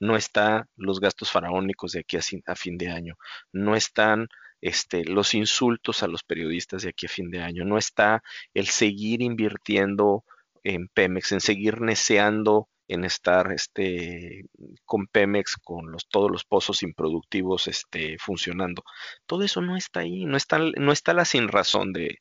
no 0.01 0.17
están 0.17 0.65
los 0.77 0.99
gastos 0.99 1.31
faraónicos 1.31 1.93
de 1.93 2.01
aquí 2.01 2.17
a, 2.17 2.57
fin 2.57 2.79
de 2.79 2.89
año, 2.89 3.17
no 3.53 3.77
están 3.77 4.29
este, 4.61 5.05
los 5.05 5.35
insultos 5.35 6.03
a 6.03 6.09
los 6.09 6.25
periodistas 6.25 6.83
de 6.83 6.91
aquí 6.91 7.07
a 7.07 7.11
fin 7.11 7.31
de 7.31 7.41
año, 7.41 7.65
no 7.65 7.79
está 7.79 8.23
el 8.55 8.67
seguir 8.67 9.23
invirtiendo 9.23 10.25
en 10.65 10.89
Pemex, 10.89 11.33
en 11.33 11.41
seguir 11.41 11.81
neceando 11.81 12.69
en 12.89 13.05
estar 13.05 13.53
este, 13.53 14.47
con 14.85 15.07
Pemex, 15.07 15.57
con 15.63 15.93
los, 15.93 16.09
todos 16.09 16.31
los 16.31 16.45
pozos 16.45 16.83
improductivos 16.83 17.69
este, 17.69 18.19
funcionando. 18.19 18.83
Todo 19.27 19.45
eso 19.45 19.61
no 19.61 19.77
está 19.77 20.01
ahí, 20.01 20.25
no 20.25 20.37
está, 20.37 20.59
no 20.59 20.91
está 20.91 21.15
la 21.15 21.25
sin 21.25 21.49
razón 21.49 21.93
de, 21.93 22.19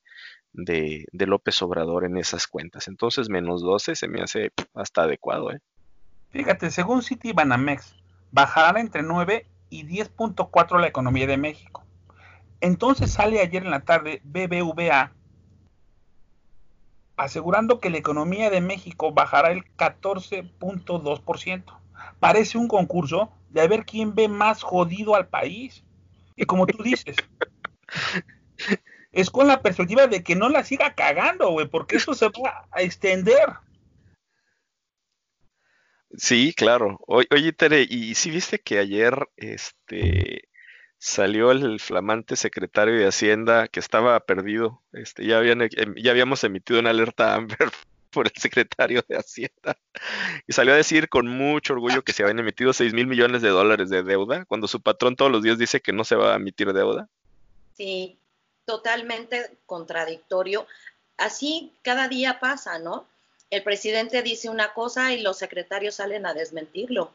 de, 0.53 1.05
de 1.11 1.25
López 1.25 1.61
Obrador 1.63 2.05
en 2.05 2.17
esas 2.17 2.47
cuentas. 2.47 2.87
Entonces, 2.87 3.29
menos 3.29 3.61
12 3.63 3.95
se 3.95 4.07
me 4.07 4.21
hace 4.21 4.51
hasta 4.75 5.03
adecuado. 5.03 5.51
¿eh? 5.51 5.59
Fíjate, 6.31 6.69
según 6.71 7.01
City 7.01 7.33
Banamex, 7.33 7.95
bajará 8.31 8.79
entre 8.79 9.01
9 9.03 9.47
y 9.69 9.85
10.4 9.85 10.79
la 10.79 10.87
economía 10.87 11.27
de 11.27 11.37
México. 11.37 11.83
Entonces 12.61 13.11
sale 13.11 13.39
ayer 13.39 13.63
en 13.63 13.71
la 13.71 13.81
tarde 13.81 14.21
BBVA 14.23 15.13
asegurando 17.19 17.79
que 17.79 17.89
la 17.89 17.97
economía 17.97 18.49
de 18.49 18.61
México 18.61 19.11
bajará 19.11 19.51
el 19.51 19.65
14.2%. 19.75 21.63
Parece 22.19 22.57
un 22.57 22.69
concurso 22.69 23.29
de 23.49 23.67
ver 23.67 23.85
quién 23.85 24.15
ve 24.15 24.29
más 24.29 24.63
jodido 24.63 25.15
al 25.15 25.27
país. 25.27 25.83
Y 26.37 26.45
como 26.45 26.65
tú 26.65 26.81
dices, 26.81 27.17
es 29.11 29.29
con 29.29 29.47
la 29.47 29.61
perspectiva 29.61 30.07
de 30.07 30.23
que 30.23 30.35
no 30.35 30.47
la 30.47 30.63
siga 30.63 30.93
cagando, 30.93 31.49
güey, 31.51 31.67
porque 31.67 31.97
eso 31.97 32.13
se 32.13 32.27
va 32.27 32.67
a 32.71 32.81
extender. 32.81 33.49
Sí, 36.17 36.53
claro. 36.53 36.99
oye, 37.07 37.53
Tere, 37.53 37.85
¿y 37.87 38.15
si 38.15 38.31
viste 38.31 38.59
que 38.59 38.79
ayer 38.79 39.27
este 39.37 40.49
salió 40.97 41.51
el 41.51 41.79
flamante 41.79 42.35
secretario 42.35 42.95
de 42.95 43.07
Hacienda 43.07 43.67
que 43.67 43.79
estaba 43.79 44.19
perdido? 44.21 44.81
Este, 44.91 45.25
ya 45.25 45.37
habían 45.37 45.61
em, 45.61 45.95
ya 45.95 46.11
habíamos 46.11 46.43
emitido 46.43 46.79
una 46.79 46.89
alerta 46.89 47.35
Amber 47.35 47.57
por 48.11 48.25
el 48.27 48.33
secretario 48.35 49.03
de 49.07 49.17
Hacienda 49.17 49.77
y 50.47 50.53
salió 50.53 50.73
a 50.73 50.77
decir 50.77 51.09
con 51.09 51.27
mucho 51.27 51.73
orgullo 51.73 52.03
que 52.03 52.11
se 52.11 52.23
habían 52.23 52.39
emitido 52.39 52.73
6 52.73 52.93
mil 52.93 53.05
millones 53.05 53.43
de 53.43 53.49
dólares 53.49 53.89
de 53.89 54.03
deuda 54.03 54.45
cuando 54.45 54.67
su 54.67 54.81
patrón 54.81 55.15
todos 55.15 55.31
los 55.31 55.43
días 55.43 55.59
dice 55.59 55.79
que 55.79 55.93
no 55.93 56.03
se 56.03 56.15
va 56.15 56.33
a 56.33 56.37
emitir 56.37 56.73
deuda. 56.73 57.07
Sí, 57.75 58.17
totalmente 58.65 59.57
contradictorio. 59.67 60.65
Así 61.17 61.71
cada 61.83 62.07
día 62.07 62.39
pasa, 62.39 62.79
¿no? 62.79 63.05
El 63.49 63.63
presidente 63.63 64.21
dice 64.21 64.49
una 64.49 64.73
cosa 64.73 65.13
y 65.13 65.21
los 65.21 65.37
secretarios 65.37 65.95
salen 65.95 66.25
a 66.25 66.33
desmentirlo. 66.33 67.11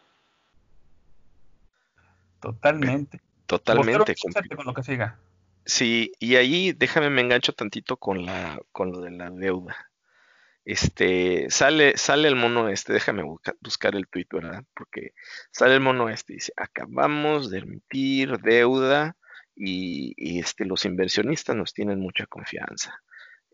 Totalmente. 2.41 3.21
Totalmente. 3.47 4.15
Con 4.57 4.67
lo 4.67 4.75
que 4.75 4.83
siga. 4.83 5.19
Sí, 5.67 6.13
y 6.19 6.37
ahí 6.37 6.73
déjame 6.73 7.09
me 7.09 7.23
engancho 7.23 7.53
tantito 7.53 7.97
con 7.97 8.27
la 8.27 8.61
con 8.73 8.93
lo 8.93 9.01
de 9.01 9.11
la 9.11 9.31
deuda. 9.31 9.91
Este, 10.67 11.47
sale 11.51 11.97
sale 11.97 12.29
el 12.29 12.37
mono 12.37 12.69
este, 12.69 12.93
déjame 12.93 13.23
buscar 13.61 13.95
el 13.95 14.09
tuit, 14.09 14.29
¿verdad? 14.33 14.65
Porque 14.75 15.13
sale 15.51 15.75
el 15.75 15.81
mono 15.81 16.09
este 16.09 16.35
y 16.35 16.37
dice, 16.37 16.53
"Acabamos 16.57 17.51
de 17.51 17.59
emitir 17.59 18.39
deuda 18.39 19.17
y, 19.55 20.15
y 20.17 20.41
este 20.41 20.65
los 20.65 20.85
inversionistas 20.85 21.57
nos 21.57 21.73
tienen 21.73 22.01
mucha 22.01 22.27
confianza." 22.27 23.03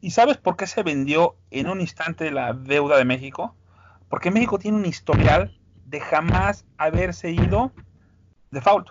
¿Y 0.00 0.10
sabes 0.10 0.38
por 0.38 0.56
qué 0.56 0.66
se 0.66 0.82
vendió 0.82 1.36
en 1.50 1.68
un 1.68 1.80
instante 1.80 2.30
la 2.30 2.52
deuda 2.52 2.96
de 2.96 3.04
México? 3.04 3.54
Porque 4.08 4.30
México 4.30 4.58
tiene 4.58 4.78
un 4.78 4.86
historial 4.86 5.58
de 5.84 6.00
jamás 6.00 6.64
haberse 6.78 7.30
ido 7.30 7.72
default. 8.50 8.88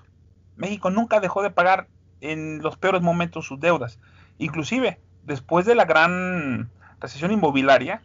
México 0.55 0.89
nunca 0.89 1.19
dejó 1.19 1.41
de 1.41 1.49
pagar 1.49 1.87
en 2.21 2.61
los 2.61 2.77
peores 2.77 3.01
momentos 3.01 3.45
sus 3.45 3.59
deudas. 3.59 3.99
Inclusive, 4.37 4.99
después 5.23 5.65
de 5.65 5.75
la 5.75 5.85
gran 5.85 6.69
recesión 6.99 7.31
inmobiliaria, 7.31 8.01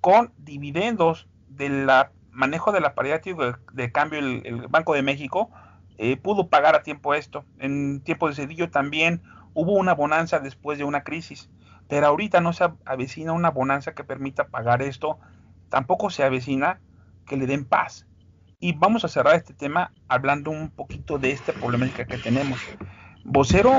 con 0.00 0.32
dividendos 0.38 1.28
del 1.48 1.88
manejo 2.30 2.72
de 2.72 2.80
la 2.80 2.94
paridad 2.94 3.22
de, 3.22 3.92
cambio, 3.92 4.18
el, 4.18 4.66
Banco 4.68 4.94
de 4.94 5.02
México 5.02 5.50
eh, 5.98 6.16
pudo 6.16 6.48
pagar 6.48 6.74
a 6.74 6.82
tiempo 6.82 7.14
esto. 7.14 7.44
En 7.58 8.00
tiempo 8.00 8.28
de 8.28 8.34
Cedillo 8.34 8.70
también 8.70 9.22
hubo 9.54 9.72
una 9.72 9.94
bonanza 9.94 10.40
después 10.40 10.78
de 10.78 10.84
una 10.84 11.04
crisis, 11.04 11.50
pero 11.88 12.06
ahorita 12.06 12.40
no 12.40 12.52
se 12.52 12.70
avecina 12.84 13.32
una 13.32 13.50
bonanza 13.50 13.94
que 13.94 14.02
permita 14.02 14.48
pagar 14.48 14.82
esto, 14.82 15.18
tampoco 15.72 16.10
se 16.10 16.22
avecina 16.22 16.80
que 17.26 17.38
le 17.38 17.46
den 17.46 17.64
paz. 17.64 18.06
Y 18.60 18.74
vamos 18.74 19.06
a 19.06 19.08
cerrar 19.08 19.36
este 19.36 19.54
tema 19.54 19.90
hablando 20.06 20.50
un 20.50 20.68
poquito 20.68 21.18
de 21.18 21.30
esta 21.30 21.54
problemática 21.54 22.04
que 22.04 22.18
tenemos. 22.18 22.60
Vocero 23.24 23.72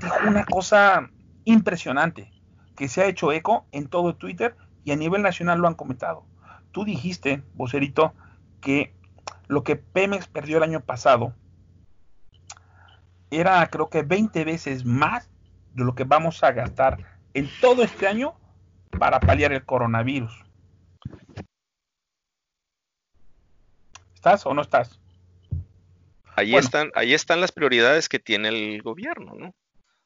dijo 0.00 0.16
una 0.26 0.46
cosa 0.46 1.10
impresionante 1.44 2.32
que 2.74 2.88
se 2.88 3.02
ha 3.02 3.06
hecho 3.06 3.32
eco 3.32 3.66
en 3.70 3.86
todo 3.86 4.16
Twitter 4.16 4.56
y 4.82 4.92
a 4.92 4.96
nivel 4.96 5.20
nacional 5.20 5.58
lo 5.58 5.68
han 5.68 5.74
comentado. 5.74 6.24
Tú 6.72 6.86
dijiste, 6.86 7.42
vocerito, 7.52 8.14
que 8.62 8.94
lo 9.46 9.62
que 9.62 9.76
Pemex 9.76 10.26
perdió 10.26 10.56
el 10.56 10.62
año 10.62 10.80
pasado 10.80 11.34
era 13.30 13.66
creo 13.66 13.90
que 13.90 14.02
20 14.02 14.42
veces 14.46 14.86
más 14.86 15.28
de 15.74 15.84
lo 15.84 15.94
que 15.94 16.04
vamos 16.04 16.42
a 16.42 16.52
gastar 16.52 16.96
en 17.34 17.46
todo 17.60 17.82
este 17.82 18.08
año 18.08 18.32
para 18.98 19.20
paliar 19.20 19.52
el 19.52 19.66
coronavirus. 19.66 20.49
¿Estás 24.20 24.44
o 24.44 24.52
no 24.52 24.60
estás? 24.60 25.00
Ahí 26.36 26.54
están, 26.54 26.92
ahí 26.94 27.14
están 27.14 27.40
las 27.40 27.52
prioridades 27.52 28.06
que 28.06 28.18
tiene 28.18 28.48
el 28.48 28.82
gobierno, 28.82 29.32
¿no? 29.34 29.54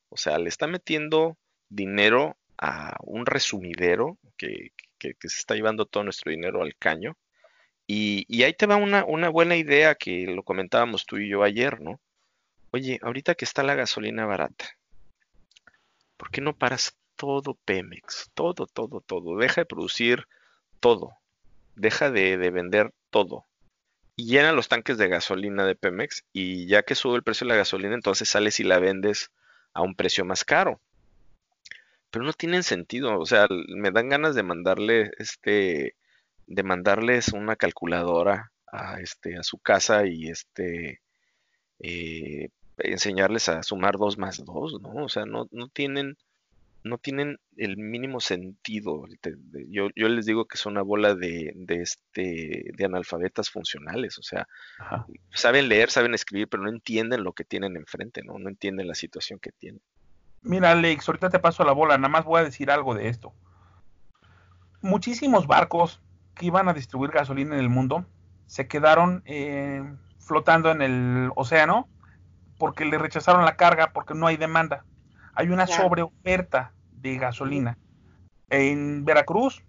O 0.08 0.16
sea, 0.16 0.38
le 0.38 0.48
está 0.48 0.68
metiendo 0.68 1.36
dinero 1.68 2.36
a 2.56 2.96
un 3.00 3.26
resumidero 3.26 4.16
que, 4.36 4.70
se 5.00 5.10
está 5.20 5.56
llevando 5.56 5.84
todo 5.84 6.04
nuestro 6.04 6.30
dinero 6.30 6.62
al 6.62 6.76
caño. 6.76 7.16
Y, 7.88 8.40
ahí 8.44 8.52
te 8.52 8.66
va 8.66 8.76
una, 8.76 9.04
una, 9.04 9.30
buena 9.30 9.56
idea 9.56 9.96
que 9.96 10.28
lo 10.28 10.44
comentábamos 10.44 11.06
tú 11.06 11.16
y 11.16 11.28
yo 11.28 11.42
ayer, 11.42 11.80
¿no? 11.80 11.98
Oye, 12.70 13.00
ahorita 13.02 13.34
que 13.34 13.44
está 13.44 13.64
la 13.64 13.74
gasolina 13.74 14.26
barata, 14.26 14.78
¿por 16.16 16.30
qué 16.30 16.40
no 16.40 16.54
paras 16.54 16.96
todo 17.16 17.58
Pemex? 17.64 18.30
Todo, 18.34 18.68
todo, 18.68 19.00
todo. 19.00 19.38
Deja 19.38 19.62
de 19.62 19.66
producir 19.66 20.28
todo. 20.78 21.16
Deja 21.74 22.12
de, 22.12 22.38
de 22.38 22.50
vender 22.50 22.94
todo. 23.10 23.44
Y 24.16 24.26
llena 24.26 24.52
los 24.52 24.68
tanques 24.68 24.96
de 24.98 25.08
gasolina 25.08 25.66
de 25.66 25.74
Pemex 25.74 26.24
y 26.32 26.66
ya 26.66 26.82
que 26.82 26.94
sube 26.94 27.16
el 27.16 27.22
precio 27.22 27.46
de 27.46 27.54
la 27.54 27.56
gasolina, 27.56 27.94
entonces 27.94 28.28
sales 28.28 28.60
y 28.60 28.64
la 28.64 28.78
vendes 28.78 29.30
a 29.72 29.82
un 29.82 29.94
precio 29.94 30.24
más 30.24 30.44
caro. 30.44 30.80
Pero 32.10 32.24
no 32.24 32.32
tienen 32.32 32.62
sentido, 32.62 33.18
o 33.18 33.26
sea, 33.26 33.48
me 33.50 33.90
dan 33.90 34.08
ganas 34.08 34.34
de 34.36 34.44
mandarle 34.44 35.10
este 35.18 35.96
de 36.46 36.62
mandarles 36.62 37.28
una 37.28 37.56
calculadora 37.56 38.52
a 38.70 39.00
este 39.00 39.36
a 39.36 39.42
su 39.42 39.58
casa 39.58 40.06
y 40.06 40.28
este 40.28 41.00
eh, 41.80 42.50
enseñarles 42.78 43.48
a 43.48 43.62
sumar 43.62 43.98
dos 43.98 44.18
más 44.18 44.44
dos, 44.44 44.80
¿no? 44.80 45.04
O 45.04 45.08
sea, 45.08 45.26
no, 45.26 45.48
no 45.50 45.68
tienen 45.68 46.16
no 46.84 46.98
tienen 46.98 47.40
el 47.56 47.78
mínimo 47.78 48.20
sentido. 48.20 49.04
Yo, 49.70 49.88
yo 49.96 50.08
les 50.08 50.26
digo 50.26 50.44
que 50.44 50.58
son 50.58 50.74
una 50.74 50.82
bola 50.82 51.14
de, 51.14 51.52
de, 51.56 51.80
este, 51.80 52.70
de 52.76 52.84
analfabetas 52.84 53.50
funcionales, 53.50 54.18
o 54.18 54.22
sea, 54.22 54.46
saben 55.30 55.68
leer, 55.68 55.90
saben 55.90 56.12
escribir, 56.12 56.46
pero 56.48 56.62
no 56.62 56.68
entienden 56.68 57.24
lo 57.24 57.32
que 57.32 57.44
tienen 57.44 57.76
enfrente, 57.76 58.22
¿no? 58.22 58.38
No 58.38 58.50
entienden 58.50 58.86
la 58.86 58.94
situación 58.94 59.38
que 59.38 59.50
tienen. 59.52 59.80
Mira, 60.42 60.72
Alex, 60.72 61.08
ahorita 61.08 61.30
te 61.30 61.38
paso 61.38 61.64
la 61.64 61.72
bola, 61.72 61.96
nada 61.96 62.10
más 62.10 62.26
voy 62.26 62.40
a 62.40 62.44
decir 62.44 62.70
algo 62.70 62.94
de 62.94 63.08
esto. 63.08 63.32
Muchísimos 64.82 65.46
barcos 65.46 66.02
que 66.34 66.46
iban 66.46 66.68
a 66.68 66.74
distribuir 66.74 67.10
gasolina 67.10 67.54
en 67.54 67.60
el 67.60 67.70
mundo 67.70 68.06
se 68.46 68.68
quedaron 68.68 69.22
eh, 69.24 69.82
flotando 70.18 70.70
en 70.70 70.82
el 70.82 71.30
océano 71.34 71.88
porque 72.58 72.84
le 72.84 72.98
rechazaron 72.98 73.46
la 73.46 73.56
carga 73.56 73.92
porque 73.94 74.12
no 74.12 74.26
hay 74.26 74.36
demanda 74.36 74.84
hay 75.34 75.48
una 75.48 75.66
sobreoferta 75.66 76.72
de 76.92 77.16
gasolina. 77.16 77.78
En 78.50 79.04
Veracruz, 79.04 79.62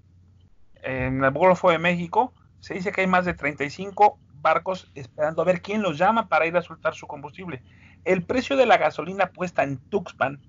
en 0.81 1.23
el 1.23 1.31
Golfo 1.31 1.71
de 1.71 1.79
México, 1.79 2.33
se 2.59 2.75
dice 2.75 2.91
que 2.91 3.01
hay 3.01 3.07
más 3.07 3.25
de 3.25 3.33
35 3.33 4.19
barcos 4.41 4.91
esperando 4.95 5.41
a 5.41 5.45
ver 5.45 5.61
quién 5.61 5.81
los 5.81 5.97
llama 5.97 6.27
para 6.27 6.45
ir 6.45 6.55
a 6.55 6.61
soltar 6.61 6.93
su 6.93 7.07
combustible. 7.07 7.63
El 8.03 8.23
precio 8.23 8.55
de 8.55 8.67
la 8.67 8.77
gasolina 8.77 9.31
puesta 9.31 9.63
en 9.63 9.77
Tuxpan 9.77 10.39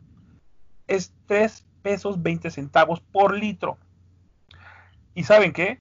es 0.86 1.14
3 1.26 1.66
pesos 1.82 2.22
20 2.22 2.50
centavos 2.50 3.00
por 3.00 3.34
litro. 3.34 3.78
¿Y 5.14 5.24
saben 5.24 5.52
qué? 5.52 5.80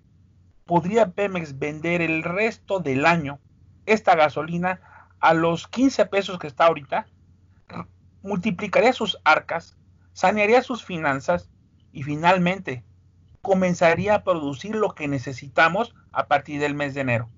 Podría 0.65 1.11
Pemex 1.11 1.59
vender 1.59 2.01
el 2.01 2.23
resto 2.23 2.79
del 2.79 3.05
año 3.05 3.39
esta 3.85 4.15
gasolina 4.15 4.79
a 5.19 5.33
los 5.33 5.67
15 5.67 6.05
pesos 6.05 6.39
que 6.39 6.47
está 6.47 6.65
ahorita 6.67 7.07
multiplicaría 8.25 8.91
sus 8.91 9.19
arcas, 9.23 9.77
sanearía 10.13 10.63
sus 10.63 10.83
finanzas 10.83 11.49
y 11.91 12.03
finalmente 12.03 12.83
comenzaría 13.41 14.15
a 14.15 14.23
producir 14.23 14.75
lo 14.75 14.95
que 14.95 15.07
necesitamos 15.07 15.93
a 16.11 16.27
partir 16.27 16.59
del 16.59 16.73
mes 16.73 16.95
de 16.95 17.01
enero. 17.01 17.29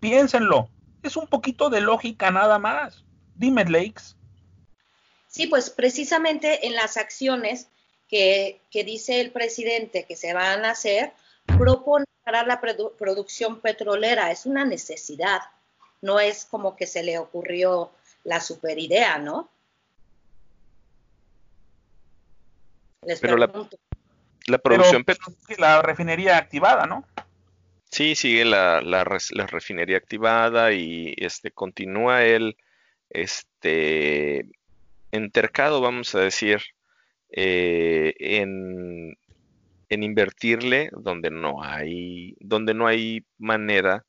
Piénsenlo, 0.00 0.70
es 1.02 1.16
un 1.16 1.26
poquito 1.26 1.68
de 1.68 1.82
lógica 1.82 2.30
nada 2.30 2.58
más. 2.58 3.04
Dime, 3.34 3.64
Lakes. 3.66 4.16
Sí, 5.28 5.46
pues 5.46 5.68
precisamente 5.68 6.66
en 6.66 6.74
las 6.74 6.96
acciones 6.96 7.68
que, 8.08 8.62
dice 8.72 9.20
el 9.20 9.30
presidente 9.30 10.04
que 10.04 10.16
se 10.16 10.32
van 10.32 10.64
a 10.64 10.70
hacer, 10.70 11.12
propone 11.58 12.06
parar 12.24 12.46
la 12.46 12.60
producción 12.98 13.60
petrolera. 13.60 14.30
Es 14.30 14.46
una 14.46 14.64
necesidad, 14.64 15.40
no 16.00 16.18
es 16.18 16.46
como 16.46 16.74
que 16.74 16.86
se 16.86 17.02
le 17.02 17.18
ocurrió 17.18 17.90
la 18.24 18.40
superidea, 18.40 19.18
¿no? 19.18 19.50
Pero 23.20 23.36
la, 23.36 23.48
producción 24.58 25.04
la 25.58 25.82
refinería 25.82 26.36
activada, 26.36 26.86
¿no? 26.86 27.04
Sí, 27.90 28.14
sigue 28.14 28.44
la, 28.44 28.80
la, 28.82 29.04
refinería 29.04 29.96
activada 29.96 30.72
y 30.72 31.14
este 31.16 31.50
continúa 31.50 32.24
el 32.24 32.56
este 33.08 34.46
entercado, 35.10 35.80
vamos 35.80 36.14
a 36.14 36.20
decir, 36.20 36.60
eh, 37.30 38.14
en, 38.18 39.18
en 39.88 40.02
invertirle 40.02 40.90
donde 40.92 41.30
no 41.30 41.64
hay, 41.64 42.36
donde 42.38 42.74
no 42.74 42.86
hay 42.86 43.24
manera 43.38 44.04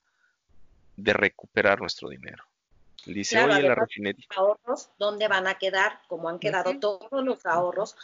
de 0.95 1.13
recuperar 1.13 1.79
nuestro 1.79 2.09
dinero. 2.09 2.43
Dice, 3.05 3.43
oye, 3.43 3.63
la 3.63 3.73
refinería. 3.73 4.27
ahorros, 4.35 4.91
¿dónde 4.99 5.27
van 5.27 5.47
a 5.47 5.55
quedar? 5.55 6.01
Como 6.07 6.29
han 6.29 6.37
quedado 6.37 6.77
todos 6.79 7.23
los 7.23 7.43
ahorros 7.47 7.95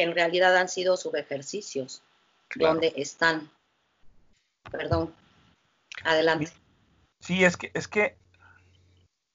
que 0.00 0.04
en 0.04 0.14
realidad 0.14 0.56
han 0.56 0.70
sido 0.70 0.96
subejercicios, 0.96 2.02
donde 2.56 2.94
están. 2.96 3.50
Perdón. 4.70 5.14
Adelante. 6.04 6.50
Sí, 7.20 7.44
es 7.44 7.58
que, 7.58 7.70
es 7.74 7.86
que 7.86 8.16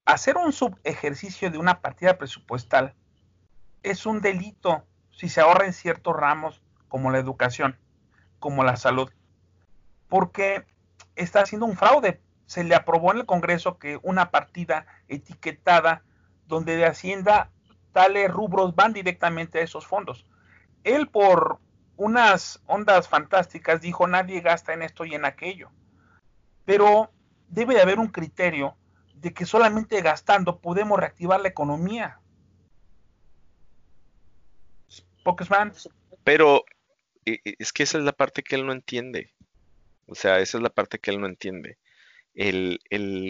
hacer 0.06 0.38
un 0.38 0.52
subejercicio 0.54 1.52
de 1.52 1.60
una 1.60 1.82
partida 1.82 2.18
presupuestal 2.18 2.96
es 3.84 4.08
un 4.08 4.22
delito 4.22 4.88
si 5.12 5.30
se 5.30 5.40
ahorra 5.40 5.68
en 5.68 5.74
ciertos 5.74 6.16
ramos 6.16 6.64
como 6.88 7.12
la 7.12 7.20
educación, 7.20 7.78
como 8.40 8.64
la 8.64 8.76
salud, 8.76 9.12
porque 10.10 10.66
está 11.16 11.42
haciendo 11.42 11.68
un 11.68 11.78
fraude. 11.78 12.24
Se 12.48 12.64
le 12.64 12.74
aprobó 12.74 13.12
en 13.12 13.20
el 13.20 13.28
Congreso 13.28 13.78
que 13.78 14.00
una 14.02 14.32
partida 14.32 14.88
etiquetada 15.10 16.02
donde 16.48 16.76
de 16.76 16.88
Hacienda 16.88 17.52
tales 17.92 18.32
rubros 18.32 18.74
van 18.74 18.94
directamente 18.94 19.60
a 19.60 19.62
esos 19.62 19.86
fondos. 19.86 20.26
Él 20.86 21.10
por 21.10 21.60
unas 21.98 22.62
ondas 22.68 23.10
fantásticas 23.10 23.82
dijo 23.82 24.08
nadie 24.08 24.40
gasta 24.40 24.74
en 24.74 24.84
esto 24.84 25.04
y 25.04 25.16
en 25.16 25.26
aquello. 25.26 25.72
Pero 26.64 27.12
debe 27.50 27.74
de 27.74 27.82
haber 27.82 28.00
un 28.00 28.08
criterio 28.08 28.78
de 29.16 29.34
que 29.34 29.46
solamente 29.46 30.02
gastando 30.02 30.62
podemos 30.62 31.00
reactivar 31.00 31.42
la 31.42 31.48
economía. 31.48 32.20
Pokesman. 35.24 35.74
Pero 36.24 36.64
es 37.26 37.74
que 37.74 37.84
esa 37.84 37.98
es 37.98 38.04
la 38.04 38.14
parte 38.14 38.44
que 38.44 38.56
él 38.56 38.68
no 38.68 38.72
entiende. 38.72 39.34
O 40.06 40.14
sea, 40.14 40.40
esa 40.40 40.60
es 40.60 40.64
la 40.64 40.70
parte 40.70 41.00
que 41.00 41.10
él 41.10 41.20
no 41.20 41.26
entiende. 41.26 41.80
El, 42.36 42.80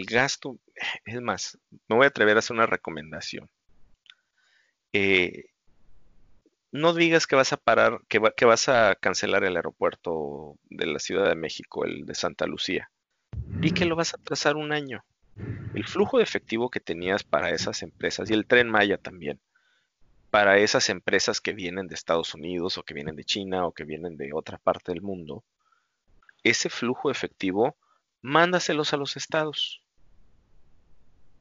gasto, 0.09 0.59
es 1.05 1.21
más, 1.21 1.57
me 1.87 1.95
voy 1.95 2.03
a 2.05 2.09
atrever 2.09 2.35
a 2.35 2.39
hacer 2.39 2.55
una 2.55 2.65
recomendación. 2.65 3.49
Eh, 4.91 5.54
no 6.75 6.93
digas 6.93 7.25
que 7.25 7.37
vas 7.37 7.53
a 7.53 7.57
parar, 7.57 8.01
que, 8.09 8.21
que, 8.35 8.43
vas 8.43 8.67
a 8.67 8.95
cancelar 8.95 9.45
el 9.45 9.55
aeropuerto 9.55 10.57
de 10.65 10.85
la 10.85 10.99
Ciudad 10.99 11.29
de 11.29 11.35
México, 11.35 11.85
el 11.85 12.05
de 12.05 12.15
Santa 12.15 12.47
Lucía, 12.47 12.91
y 13.61 13.71
que 13.71 13.85
lo 13.85 13.95
vas 13.95 14.13
a 14.13 14.17
trazar 14.17 14.57
un 14.57 14.73
año. 14.73 15.05
El 15.73 15.85
flujo 15.87 16.17
de 16.17 16.23
efectivo 16.23 16.69
que 16.69 16.81
tenías 16.81 17.23
para 17.23 17.51
esas 17.51 17.81
empresas 17.81 18.29
y 18.29 18.33
el 18.33 18.45
tren 18.45 18.69
Maya 18.69 18.97
también, 18.97 19.39
para 20.29 20.57
esas 20.57 20.89
empresas 20.89 21.39
que 21.39 21.53
vienen 21.53 21.87
de 21.87 21.95
Estados 21.95 22.33
Unidos 22.33 22.77
o 22.77 22.83
que 22.83 22.93
vienen 22.93 23.15
de 23.15 23.23
China 23.23 23.65
o 23.65 23.71
que 23.71 23.85
vienen 23.85 24.17
de 24.17 24.33
otra 24.33 24.57
parte 24.57 24.91
del 24.91 25.01
mundo, 25.01 25.45
ese 26.43 26.69
flujo 26.69 27.09
efectivo, 27.09 27.77
mándaselos 28.21 28.93
a 28.93 28.97
los 28.97 29.15
estados. 29.15 29.81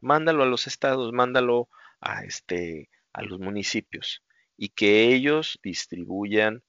Mándalo 0.00 0.44
a 0.44 0.46
los 0.46 0.68
estados, 0.68 1.12
mándalo 1.12 1.68
a 2.00 2.22
este 2.22 2.88
a 3.12 3.22
los 3.22 3.40
municipios 3.40 4.22
y 4.56 4.70
que 4.70 5.14
ellos 5.14 5.58
distribuyan 5.62 6.62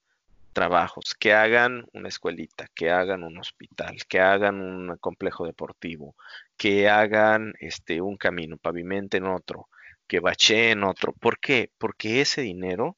trabajos, 0.52 1.14
que 1.14 1.34
hagan 1.34 1.86
una 1.92 2.08
escuelita, 2.08 2.66
que 2.74 2.90
hagan 2.90 3.24
un 3.24 3.38
hospital, 3.38 3.96
que 4.08 4.20
hagan 4.20 4.60
un 4.60 4.96
complejo 4.96 5.44
deportivo, 5.44 6.16
que 6.56 6.88
hagan 6.88 7.52
este, 7.60 8.00
un 8.00 8.16
camino, 8.16 8.56
pavimenten 8.56 9.26
otro, 9.26 9.68
que 10.06 10.20
bacheen 10.20 10.82
otro. 10.84 11.12
¿Por 11.12 11.38
qué? 11.40 11.70
Porque 11.78 12.22
ese 12.22 12.40
dinero 12.40 12.96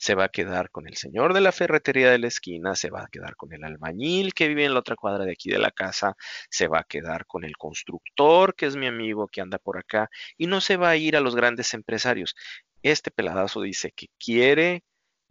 se 0.00 0.14
va 0.14 0.24
a 0.24 0.28
quedar 0.30 0.70
con 0.70 0.88
el 0.88 0.96
señor 0.96 1.34
de 1.34 1.42
la 1.42 1.52
ferretería 1.52 2.10
de 2.10 2.18
la 2.18 2.28
esquina, 2.28 2.74
se 2.74 2.88
va 2.88 3.02
a 3.02 3.08
quedar 3.08 3.36
con 3.36 3.52
el 3.52 3.62
albañil 3.64 4.32
que 4.32 4.48
vive 4.48 4.64
en 4.64 4.72
la 4.72 4.80
otra 4.80 4.96
cuadra 4.96 5.24
de 5.24 5.32
aquí 5.32 5.50
de 5.50 5.58
la 5.58 5.70
casa, 5.70 6.16
se 6.48 6.68
va 6.68 6.80
a 6.80 6.84
quedar 6.84 7.26
con 7.26 7.44
el 7.44 7.56
constructor 7.58 8.54
que 8.54 8.64
es 8.64 8.76
mi 8.76 8.86
amigo 8.86 9.28
que 9.28 9.42
anda 9.42 9.58
por 9.58 9.76
acá 9.78 10.08
y 10.38 10.46
no 10.46 10.62
se 10.62 10.78
va 10.78 10.88
a 10.88 10.96
ir 10.96 11.16
a 11.16 11.20
los 11.20 11.36
grandes 11.36 11.74
empresarios. 11.74 12.34
Este 12.82 13.10
peladazo 13.10 13.60
dice 13.60 13.92
que 13.92 14.08
quiere 14.18 14.82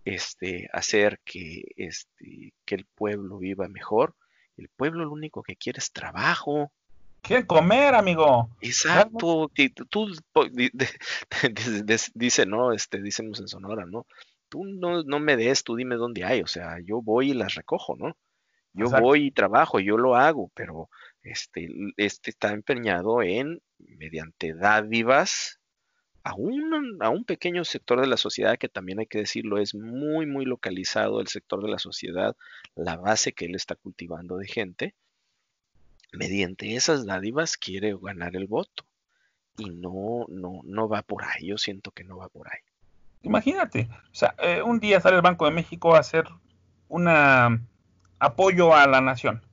este, 0.05 0.69
hacer 0.73 1.19
que, 1.23 1.63
este, 1.75 2.53
que 2.65 2.75
el 2.75 2.85
pueblo 2.85 3.37
viva 3.37 3.67
mejor. 3.67 4.15
El 4.57 4.69
pueblo 4.69 5.05
lo 5.05 5.11
único 5.11 5.43
que 5.43 5.55
quiere 5.55 5.79
es 5.79 5.91
trabajo. 5.91 6.71
Quiere 7.21 7.45
comer, 7.45 7.95
amigo. 7.95 8.49
Exacto. 8.61 9.51
Tú, 9.89 10.07
dice, 12.13 12.45
no, 12.45 12.71
este, 12.73 13.01
dicemos 13.01 13.39
en 13.39 13.47
Sonora, 13.47 13.85
¿no? 13.85 14.05
Tú 14.47 14.65
no, 14.65 15.03
no 15.03 15.19
me 15.19 15.37
des, 15.37 15.63
tú 15.63 15.75
dime 15.75 15.95
dónde 15.95 16.23
hay. 16.23 16.41
O 16.41 16.47
sea, 16.47 16.79
yo 16.83 17.01
voy 17.01 17.31
y 17.31 17.33
las 17.33 17.55
recojo, 17.55 17.95
¿no? 17.95 18.15
Yo 18.73 18.89
voy 18.89 19.25
y 19.25 19.31
trabajo, 19.31 19.79
yo 19.79 19.97
lo 19.97 20.15
hago, 20.15 20.51
pero 20.53 20.89
este, 21.23 21.67
este 21.97 22.29
está 22.29 22.53
empeñado 22.53 23.21
en, 23.21 23.61
mediante 23.77 24.53
dádivas, 24.53 25.58
a 26.23 26.33
un, 26.35 26.97
a 27.01 27.09
un 27.09 27.23
pequeño 27.23 27.63
sector 27.63 28.01
de 28.01 28.07
la 28.07 28.17
sociedad 28.17 28.57
que 28.57 28.69
también 28.69 28.99
hay 28.99 29.07
que 29.07 29.19
decirlo 29.19 29.57
es 29.57 29.73
muy, 29.73 30.25
muy 30.25 30.45
localizado 30.45 31.21
el 31.21 31.27
sector 31.27 31.63
de 31.63 31.69
la 31.69 31.79
sociedad, 31.79 32.35
la 32.75 32.97
base 32.97 33.33
que 33.33 33.45
él 33.45 33.55
está 33.55 33.75
cultivando 33.75 34.37
de 34.37 34.47
gente, 34.47 34.95
mediante 36.11 36.75
esas 36.75 37.05
dádivas 37.05 37.57
quiere 37.57 37.95
ganar 38.01 38.35
el 38.35 38.47
voto. 38.47 38.85
Y 39.57 39.69
no, 39.69 40.25
no, 40.29 40.61
no 40.63 40.87
va 40.87 41.01
por 41.01 41.23
ahí, 41.23 41.47
yo 41.47 41.57
siento 41.57 41.91
que 41.91 42.03
no 42.03 42.17
va 42.17 42.29
por 42.29 42.47
ahí. 42.47 42.59
Imagínate, 43.21 43.89
o 44.11 44.15
sea, 44.15 44.33
eh, 44.39 44.61
un 44.61 44.79
día 44.79 45.01
sale 45.01 45.17
el 45.17 45.21
Banco 45.21 45.45
de 45.45 45.51
México 45.51 45.95
a 45.95 45.99
hacer 45.99 46.25
un 46.87 47.07
apoyo 48.19 48.73
a 48.73 48.87
la 48.87 49.01
nación. 49.01 49.43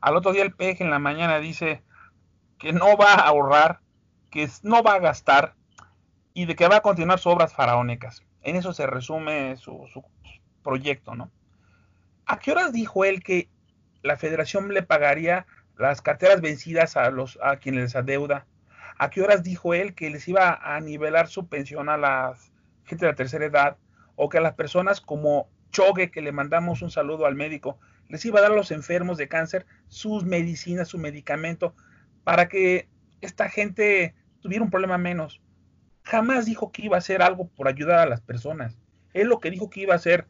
Al 0.00 0.16
otro 0.16 0.32
día 0.32 0.42
el 0.42 0.54
PEG 0.54 0.82
en 0.82 0.90
la 0.90 0.98
mañana 0.98 1.38
dice 1.38 1.82
que 2.58 2.72
no 2.72 2.96
va 2.96 3.14
a 3.14 3.26
ahorrar, 3.26 3.80
que 4.30 4.48
no 4.62 4.82
va 4.82 4.94
a 4.94 5.00
gastar, 5.00 5.54
y 6.34 6.46
de 6.46 6.56
que 6.56 6.68
va 6.68 6.76
a 6.76 6.82
continuar 6.82 7.18
sus 7.18 7.32
obras 7.32 7.52
faraónicas. 7.52 8.22
En 8.42 8.56
eso 8.56 8.72
se 8.72 8.86
resume 8.86 9.56
su, 9.56 10.04
proyecto, 10.62 11.14
¿no? 11.14 11.30
¿A 12.26 12.38
qué 12.38 12.52
horas 12.52 12.72
dijo 12.72 13.04
él 13.04 13.22
que 13.22 13.48
la 14.02 14.16
federación 14.16 14.72
le 14.72 14.82
pagaría 14.82 15.46
las 15.76 16.02
carteras 16.02 16.40
vencidas 16.40 16.96
a, 16.96 17.10
los, 17.10 17.38
a 17.42 17.56
quienes 17.56 17.82
les 17.82 17.96
adeuda? 17.96 18.46
¿A 18.98 19.10
qué 19.10 19.22
horas 19.22 19.42
dijo 19.42 19.74
él 19.74 19.94
que 19.94 20.10
les 20.10 20.26
iba 20.28 20.54
a 20.54 20.80
nivelar 20.80 21.28
su 21.28 21.48
pensión 21.48 21.88
a 21.88 21.96
la 21.96 22.34
gente 22.84 23.04
de 23.04 23.12
la 23.12 23.16
tercera 23.16 23.44
edad? 23.44 23.76
¿O 24.16 24.28
que 24.28 24.38
a 24.38 24.42
las 24.42 24.54
personas 24.54 25.00
como 25.00 25.48
Chogue, 25.72 26.10
que 26.10 26.20
le 26.20 26.32
mandamos 26.32 26.82
un 26.82 26.90
saludo 26.90 27.26
al 27.26 27.34
médico, 27.34 27.78
les 28.08 28.24
iba 28.24 28.38
a 28.38 28.42
dar 28.42 28.52
a 28.52 28.56
los 28.56 28.70
enfermos 28.70 29.18
de 29.18 29.28
cáncer 29.28 29.66
sus 29.88 30.24
medicinas, 30.24 30.88
su 30.88 30.98
medicamento, 30.98 31.74
para 32.24 32.48
que 32.48 32.88
esta 33.20 33.48
gente 33.48 34.14
tuviera 34.40 34.64
un 34.64 34.70
problema 34.70 34.98
menos? 34.98 35.40
Jamás 36.02 36.46
dijo 36.46 36.72
que 36.72 36.82
iba 36.82 36.96
a 36.96 36.98
hacer 36.98 37.22
algo 37.22 37.48
por 37.48 37.68
ayudar 37.68 37.98
a 37.98 38.06
las 38.06 38.20
personas. 38.20 38.76
Él 39.12 39.28
lo 39.28 39.40
que 39.40 39.50
dijo 39.50 39.70
que 39.70 39.80
iba 39.80 39.92
a 39.92 39.96
hacer 39.96 40.26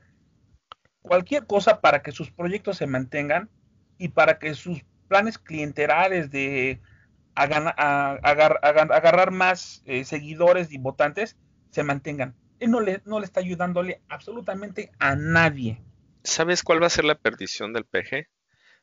cualquier 1.02 1.46
cosa 1.46 1.80
para 1.80 2.02
que 2.02 2.12
sus 2.12 2.30
proyectos 2.30 2.76
se 2.78 2.86
mantengan 2.86 3.50
y 3.98 4.08
para 4.08 4.38
que 4.38 4.54
sus 4.54 4.82
planes 5.08 5.38
clientelares 5.38 6.30
de 6.30 6.80
agarrar 7.34 9.30
más 9.30 9.82
eh, 9.86 10.04
seguidores 10.04 10.72
y 10.72 10.78
votantes 10.78 11.36
se 11.70 11.82
mantengan. 11.82 12.34
Él 12.60 12.70
no 12.70 12.80
le, 12.80 13.02
no 13.04 13.18
le 13.18 13.24
está 13.26 13.40
ayudándole 13.40 14.00
absolutamente 14.08 14.90
a 14.98 15.16
nadie. 15.16 15.82
¿Sabes 16.22 16.62
cuál 16.62 16.82
va 16.82 16.86
a 16.86 16.90
ser 16.90 17.04
la 17.04 17.16
perdición 17.16 17.72
del 17.72 17.84
PG? 17.84 18.28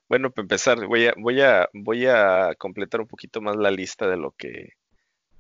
Bueno, 0.10 0.32
para 0.32 0.44
empezar, 0.44 0.86
voy 0.88 1.08
a, 1.08 1.14
voy 1.18 1.42
a, 1.42 1.70
voy 1.74 2.08
a 2.08 2.56
completar 2.58 3.00
un 3.00 3.08
poquito 3.08 3.42
más 3.42 3.56
la 3.56 3.72
lista 3.72 4.08
de 4.08 4.18
lo 4.18 4.32
que 4.32 4.74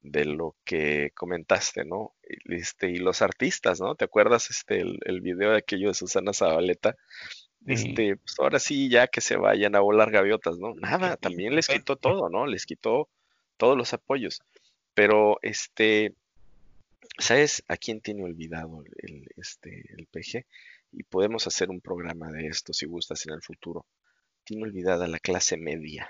de 0.01 0.25
lo 0.25 0.55
que 0.63 1.11
comentaste, 1.15 1.85
¿no? 1.85 2.13
Este, 2.45 2.89
y 2.89 2.97
los 2.97 3.21
artistas, 3.21 3.81
¿no? 3.81 3.95
¿Te 3.95 4.05
acuerdas 4.05 4.49
este 4.49 4.79
el, 4.79 4.99
el 5.05 5.21
video 5.21 5.51
de 5.51 5.57
aquello 5.57 5.89
de 5.89 5.93
Susana 5.93 6.33
Zabaleta? 6.33 6.95
Este, 7.65 8.15
pues 8.15 8.39
ahora 8.39 8.59
sí, 8.59 8.89
ya 8.89 9.07
que 9.07 9.21
se 9.21 9.35
vayan 9.35 9.75
a 9.75 9.81
volar 9.81 10.11
gaviotas, 10.11 10.57
¿no? 10.57 10.73
Nada, 10.75 11.17
también 11.17 11.55
les 11.55 11.67
quitó 11.67 11.97
todo, 11.97 12.29
¿no? 12.29 12.47
Les 12.47 12.65
quitó 12.65 13.09
todos 13.57 13.77
los 13.77 13.93
apoyos. 13.93 14.41
Pero, 14.93 15.37
este, 15.41 16.13
¿sabes 17.17 17.63
a 17.67 17.77
quién 17.77 18.01
tiene 18.01 18.23
olvidado 18.23 18.83
el, 18.97 19.27
este, 19.35 19.83
el 19.97 20.07
PG? 20.07 20.45
Y 20.93 21.03
podemos 21.03 21.45
hacer 21.45 21.69
un 21.69 21.81
programa 21.81 22.31
de 22.31 22.47
esto 22.47 22.73
si 22.73 22.85
gustas 22.85 23.25
en 23.27 23.33
el 23.33 23.41
futuro. 23.41 23.85
Tiene 24.45 24.63
olvidada 24.63 25.07
la 25.07 25.19
clase 25.19 25.57
media. 25.57 26.09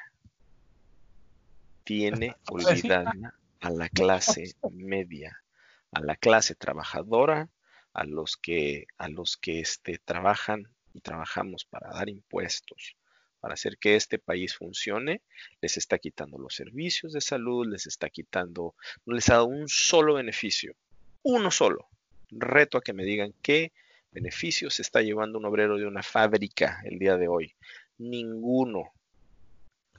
Tiene 1.84 2.36
olvidada 2.50 3.34
a 3.60 3.70
la 3.70 3.90
clase 3.90 4.56
media, 4.72 5.44
a 5.92 6.02
la 6.02 6.16
clase 6.16 6.56
trabajadora, 6.56 7.50
a 7.94 8.04
los 8.04 8.38
que, 8.38 8.88
a 8.98 9.10
los 9.10 9.38
que 9.38 9.60
este, 9.60 10.00
trabajan 10.00 10.68
y 10.94 11.02
trabajamos 11.02 11.66
para 11.66 11.90
dar 11.90 12.10
impuestos, 12.10 12.96
para 13.40 13.54
hacer 13.54 13.78
que 13.78 13.96
este 13.96 14.20
país 14.20 14.56
funcione, 14.56 15.22
les 15.62 15.78
está 15.78 15.98
quitando 15.98 16.38
los 16.38 16.56
servicios 16.56 17.14
de 17.14 17.22
salud, 17.22 17.68
les 17.68 17.88
está 17.88 18.10
quitando, 18.10 18.76
no 19.06 19.16
les 19.16 19.30
ha 19.30 19.36
dado 19.36 19.48
un 19.48 19.68
solo 19.68 20.16
beneficio, 20.16 20.76
uno 21.24 21.52
solo. 21.52 21.88
Reto 22.32 22.78
a 22.78 22.82
que 22.82 22.94
me 22.94 23.04
digan 23.04 23.34
qué 23.42 23.72
beneficio 24.12 24.70
se 24.70 24.82
está 24.82 25.02
llevando 25.02 25.40
un 25.40 25.46
obrero 25.46 25.78
de 25.78 25.86
una 25.86 26.04
fábrica 26.04 26.82
el 26.86 27.00
día 27.00 27.18
de 27.18 27.28
hoy. 27.28 27.56
Ninguno. 27.98 28.94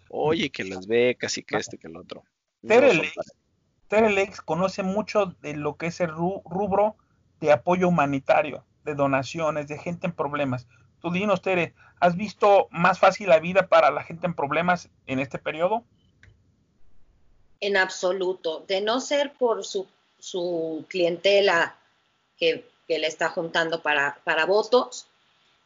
Oye, 0.08 0.50
que 0.50 0.64
las 0.64 0.86
becas 0.86 1.38
y 1.38 1.42
que 1.42 1.56
este 1.56 1.78
que 1.78 1.88
el 1.88 1.96
otro. 1.96 2.24
Terelex 3.90 4.40
conoce 4.40 4.84
mucho 4.84 5.34
de 5.42 5.54
lo 5.54 5.76
que 5.76 5.86
es 5.86 6.00
el 6.00 6.10
rubro 6.10 6.94
de 7.40 7.50
apoyo 7.50 7.88
humanitario, 7.88 8.64
de 8.84 8.94
donaciones, 8.94 9.66
de 9.66 9.78
gente 9.78 10.06
en 10.06 10.12
problemas. 10.12 10.68
Tú 11.02 11.10
dinos, 11.10 11.42
Tere, 11.42 11.74
¿has 11.98 12.14
visto 12.14 12.68
más 12.70 13.00
fácil 13.00 13.28
la 13.28 13.40
vida 13.40 13.66
para 13.66 13.90
la 13.90 14.04
gente 14.04 14.28
en 14.28 14.34
problemas 14.34 14.88
en 15.08 15.18
este 15.18 15.38
periodo? 15.38 15.82
En 17.58 17.76
absoluto. 17.76 18.64
De 18.68 18.80
no 18.80 19.00
ser 19.00 19.32
por 19.32 19.64
su, 19.64 19.88
clientela 20.86 21.74
que, 22.38 22.70
le 22.86 23.06
está 23.08 23.30
juntando 23.30 23.82
para, 23.82 24.20
para 24.22 24.46
votos, 24.46 25.08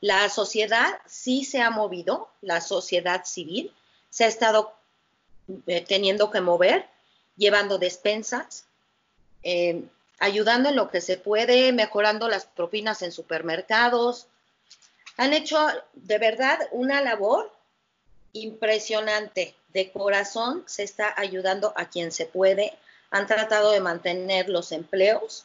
la 0.01 0.31
sociedad 0.31 0.99
sí 1.05 1.45
se 1.45 1.61
ha 1.61 1.68
movido, 1.68 2.31
la 2.41 2.62
sociedad 2.62 3.27
civil 3.27 3.70
se 4.09 4.25
ha 4.25 4.29
estado 4.29 4.72
eh, 5.66 5.85
teniendo 5.87 6.31
que 6.31 6.41
mover, 6.41 6.89
llevando 7.37 7.78
despensas, 7.78 8.64
eh, 9.43 9.85
ayudando 10.18 10.70
en 10.70 10.76
lo 10.76 10.91
que 10.91 11.01
se 11.01 11.16
puede, 11.16 11.72
mejorando 11.72 12.28
las 12.28 12.47
propinas 12.47 13.03
en 13.03 13.12
supermercados. 13.12 14.26
Han 15.16 15.32
hecho 15.32 15.59
de 15.95 16.18
verdad 16.18 16.59
una 16.72 17.01
labor 17.01 17.53
impresionante. 18.32 19.55
De 19.72 19.91
corazón 19.91 20.62
se 20.66 20.82
está 20.82 21.12
ayudando 21.16 21.72
a 21.76 21.89
quien 21.89 22.12
se 22.12 22.26
puede. 22.26 22.76
Han 23.11 23.26
tratado 23.26 23.72
de 23.72 23.80
mantener 23.80 24.49
los 24.49 24.72
empleos, 24.72 25.45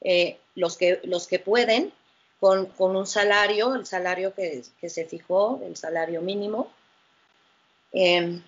eh, 0.00 0.38
los, 0.54 0.76
que, 0.76 1.00
los 1.04 1.26
que 1.26 1.38
pueden, 1.38 1.92
con, 2.40 2.68
un 2.76 3.06
salario, 3.06 3.74
el 3.74 3.86
salario 3.86 4.34
que, 4.34 4.64
se 4.88 5.04
fijó, 5.04 5.60
el 5.64 5.76
salario 5.76 6.20
mínimo. 6.22 6.72
Em, 7.92 8.42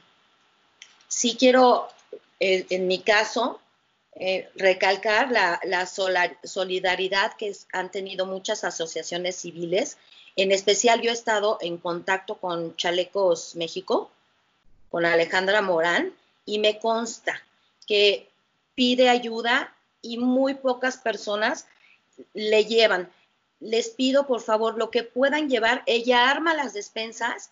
sí 1.06 1.36
quiero, 1.38 1.88
en 2.44 2.86
mi 2.86 3.00
caso, 3.00 3.60
eh, 4.16 4.48
recalcar 4.54 5.32
la, 5.32 5.86
solidaridad 6.44 7.32
que 7.36 7.52
han 7.72 7.90
tenido 7.90 8.26
muchas 8.26 8.62
asociaciones 8.62 9.36
civiles. 9.36 9.98
En 10.36 10.52
especial 10.52 11.00
yo 11.00 11.10
he 11.10 11.14
estado 11.14 11.58
en 11.60 11.78
contacto 11.78 12.36
con 12.36 12.76
Chalecos 12.76 13.56
México, 13.56 14.10
con 14.90 15.04
Alejandra 15.04 15.62
Morán, 15.62 16.12
y 16.46 16.60
me 16.60 16.78
consta 16.78 17.42
que 17.88 18.28
pide 18.76 19.08
ayuda 19.08 19.74
y 20.00 20.18
muy 20.18 20.54
pocas 20.54 20.96
personas 20.96 21.66
le 22.34 22.66
llevan. 22.66 23.10
Les 23.58 23.88
pido, 23.88 24.28
por 24.28 24.42
favor, 24.42 24.78
lo 24.78 24.90
que 24.90 25.02
puedan 25.02 25.48
llevar. 25.48 25.82
Ella 25.86 26.30
arma 26.30 26.54
las 26.54 26.72
despensas 26.72 27.50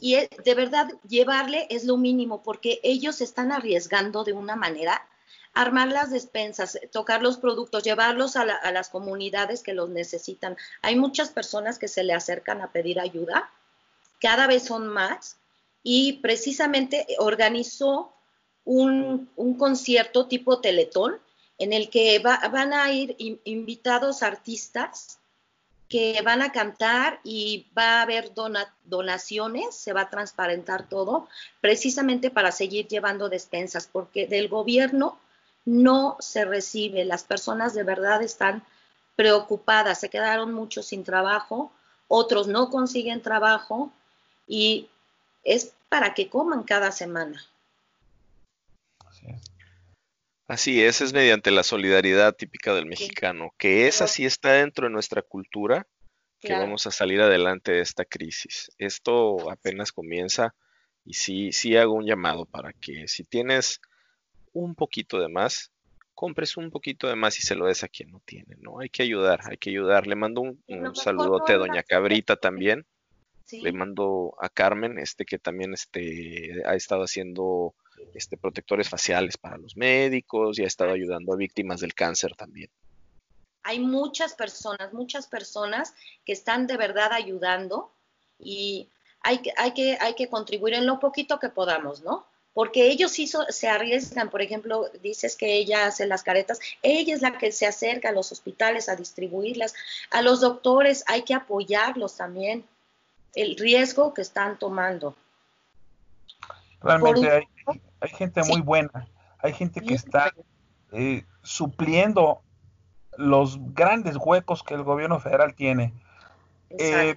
y 0.00 0.16
de 0.16 0.54
verdad 0.54 0.90
llevarle 1.06 1.66
es 1.70 1.84
lo 1.84 1.96
mínimo 1.96 2.42
porque 2.42 2.80
ellos 2.82 3.20
están 3.20 3.52
arriesgando 3.52 4.24
de 4.24 4.32
una 4.32 4.56
manera 4.56 5.06
armar 5.52 5.88
las 5.88 6.10
despensas, 6.10 6.78
tocar 6.92 7.22
los 7.22 7.36
productos, 7.36 7.82
llevarlos 7.82 8.36
a, 8.36 8.44
las 8.44 8.88
comunidades 8.88 9.62
que 9.62 9.74
los 9.74 9.90
necesitan. 9.90 10.56
Hay 10.80 10.96
muchas 10.96 11.30
personas 11.30 11.78
que 11.78 11.88
se 11.88 12.04
le 12.04 12.14
acercan 12.14 12.62
a 12.62 12.70
pedir 12.70 13.00
ayuda, 13.00 13.50
cada 14.20 14.46
vez 14.46 14.64
son 14.64 14.88
más, 14.88 15.36
y 15.82 16.14
precisamente 16.14 17.06
organizó 17.18 18.12
un, 18.64 19.28
concierto 19.58 20.26
tipo 20.26 20.60
teletón 20.60 21.18
en 21.58 21.72
el 21.72 21.90
que 21.90 22.20
van 22.20 22.72
a 22.72 22.92
ir 22.92 23.16
invitados 23.44 24.22
artistas 24.22 25.19
que 25.90 26.22
van 26.22 26.40
a 26.40 26.52
cantar 26.52 27.18
y 27.24 27.66
va 27.76 27.98
a 27.98 28.02
haber 28.02 28.32
donaciones, 28.84 29.74
se 29.74 29.92
va 29.92 30.02
a 30.02 30.08
transparentar 30.08 30.88
todo, 30.88 31.28
precisamente 31.60 32.30
para 32.30 32.52
seguir 32.52 32.86
llevando 32.86 33.28
despensas, 33.28 33.88
porque 33.92 34.28
del 34.28 34.48
gobierno 34.48 35.18
no 35.64 36.16
se 36.20 36.44
recibe. 36.44 37.04
Las 37.04 37.24
personas 37.24 37.74
de 37.74 37.82
verdad 37.82 38.22
están 38.22 38.62
preocupadas, 39.16 39.98
se 39.98 40.10
quedaron 40.10 40.54
muchos 40.54 40.86
sin 40.86 41.02
trabajo, 41.02 41.72
otros 42.06 42.46
no 42.46 42.70
consiguen 42.70 43.20
trabajo 43.20 43.92
y 44.46 44.88
es 45.42 45.72
para 45.88 46.14
que 46.14 46.30
coman 46.30 46.62
cada 46.62 46.92
semana. 46.92 47.44
Así 50.50 50.82
es. 50.82 51.00
es, 51.00 51.12
mediante 51.12 51.52
la 51.52 51.62
solidaridad 51.62 52.34
típica 52.34 52.74
del 52.74 52.86
mexicano, 52.86 53.54
que 53.56 53.86
esa 53.86 54.08
sí 54.08 54.24
está 54.24 54.54
dentro 54.54 54.88
de 54.88 54.92
nuestra 54.92 55.22
cultura, 55.22 55.86
que 56.40 56.52
vamos 56.54 56.88
a 56.88 56.90
salir 56.90 57.20
adelante 57.20 57.70
de 57.70 57.80
esta 57.80 58.04
crisis. 58.04 58.72
Esto 58.76 59.48
apenas 59.48 59.92
comienza 59.92 60.56
y 61.04 61.14
sí, 61.14 61.52
sí 61.52 61.76
hago 61.76 61.94
un 61.94 62.04
llamado 62.04 62.46
para 62.46 62.72
que 62.72 63.06
si 63.06 63.22
tienes 63.22 63.80
un 64.52 64.74
poquito 64.74 65.20
de 65.20 65.28
más, 65.28 65.70
compres 66.14 66.56
un 66.56 66.72
poquito 66.72 67.06
de 67.06 67.14
más 67.14 67.38
y 67.38 67.42
se 67.42 67.54
lo 67.54 67.66
des 67.66 67.84
a 67.84 67.88
quien 67.88 68.10
no 68.10 68.20
tiene, 68.24 68.56
¿no? 68.58 68.80
Hay 68.80 68.88
que 68.88 69.04
ayudar, 69.04 69.42
hay 69.48 69.56
que 69.56 69.70
ayudar. 69.70 70.08
Le 70.08 70.16
mando 70.16 70.40
un, 70.40 70.96
saludote 70.96 71.52
a 71.52 71.58
Doña 71.58 71.84
Cabrita 71.84 72.34
también. 72.34 72.86
Le 73.52 73.72
mando 73.72 74.34
a 74.40 74.48
Carmen, 74.48 74.98
este 74.98 75.24
que 75.24 75.38
también 75.38 75.74
este, 75.74 76.62
ha 76.66 76.74
estado 76.74 77.02
haciendo 77.02 77.74
este, 78.14 78.36
protectores 78.36 78.88
faciales 78.88 79.36
para 79.36 79.58
los 79.58 79.76
médicos 79.76 80.58
y 80.58 80.64
ha 80.64 80.66
estado 80.66 80.92
ayudando 80.92 81.32
a 81.32 81.36
víctimas 81.36 81.80
del 81.80 81.94
cáncer 81.94 82.34
también. 82.34 82.70
Hay 83.62 83.78
muchas 83.78 84.34
personas, 84.34 84.92
muchas 84.92 85.26
personas 85.26 85.94
que 86.24 86.32
están 86.32 86.66
de 86.66 86.76
verdad 86.76 87.12
ayudando 87.12 87.92
y 88.38 88.88
hay 89.22 89.42
hay 89.56 89.72
que, 89.72 89.98
hay 90.00 90.14
que 90.14 90.28
contribuir 90.28 90.74
en 90.74 90.86
lo 90.86 90.98
poquito 90.98 91.38
que 91.38 91.50
podamos, 91.50 92.02
¿no? 92.02 92.26
porque 92.52 92.88
ellos 92.88 93.12
sí 93.12 93.26
se 93.26 93.68
arriesgan, 93.68 94.28
por 94.28 94.42
ejemplo, 94.42 94.88
dices 95.02 95.36
que 95.36 95.54
ella 95.56 95.86
hace 95.86 96.06
las 96.06 96.22
caretas, 96.22 96.58
ella 96.82 97.14
es 97.14 97.22
la 97.22 97.38
que 97.38 97.52
se 97.52 97.66
acerca 97.66 98.08
a 98.08 98.12
los 98.12 98.32
hospitales 98.32 98.88
a 98.88 98.96
distribuirlas, 98.96 99.74
a 100.10 100.22
los 100.22 100.40
doctores 100.40 101.04
hay 101.06 101.22
que 101.22 101.34
apoyarlos 101.34 102.16
también, 102.16 102.64
el 103.34 103.56
riesgo 103.56 104.12
que 104.12 104.22
están 104.22 104.58
tomando. 104.58 105.14
Realmente 106.82 107.30
hay, 107.30 107.80
gente 108.08 108.42
muy 108.44 108.62
buena, 108.62 109.08
hay 109.38 109.52
gente 109.52 109.80
que 109.80 109.94
está 109.94 110.32
eh, 110.92 111.24
supliendo 111.42 112.40
los 113.16 113.58
grandes 113.74 114.16
huecos 114.16 114.62
que 114.62 114.74
el 114.74 114.82
gobierno 114.82 115.20
federal 115.20 115.54
tiene. 115.54 115.92
Eh, 116.70 117.16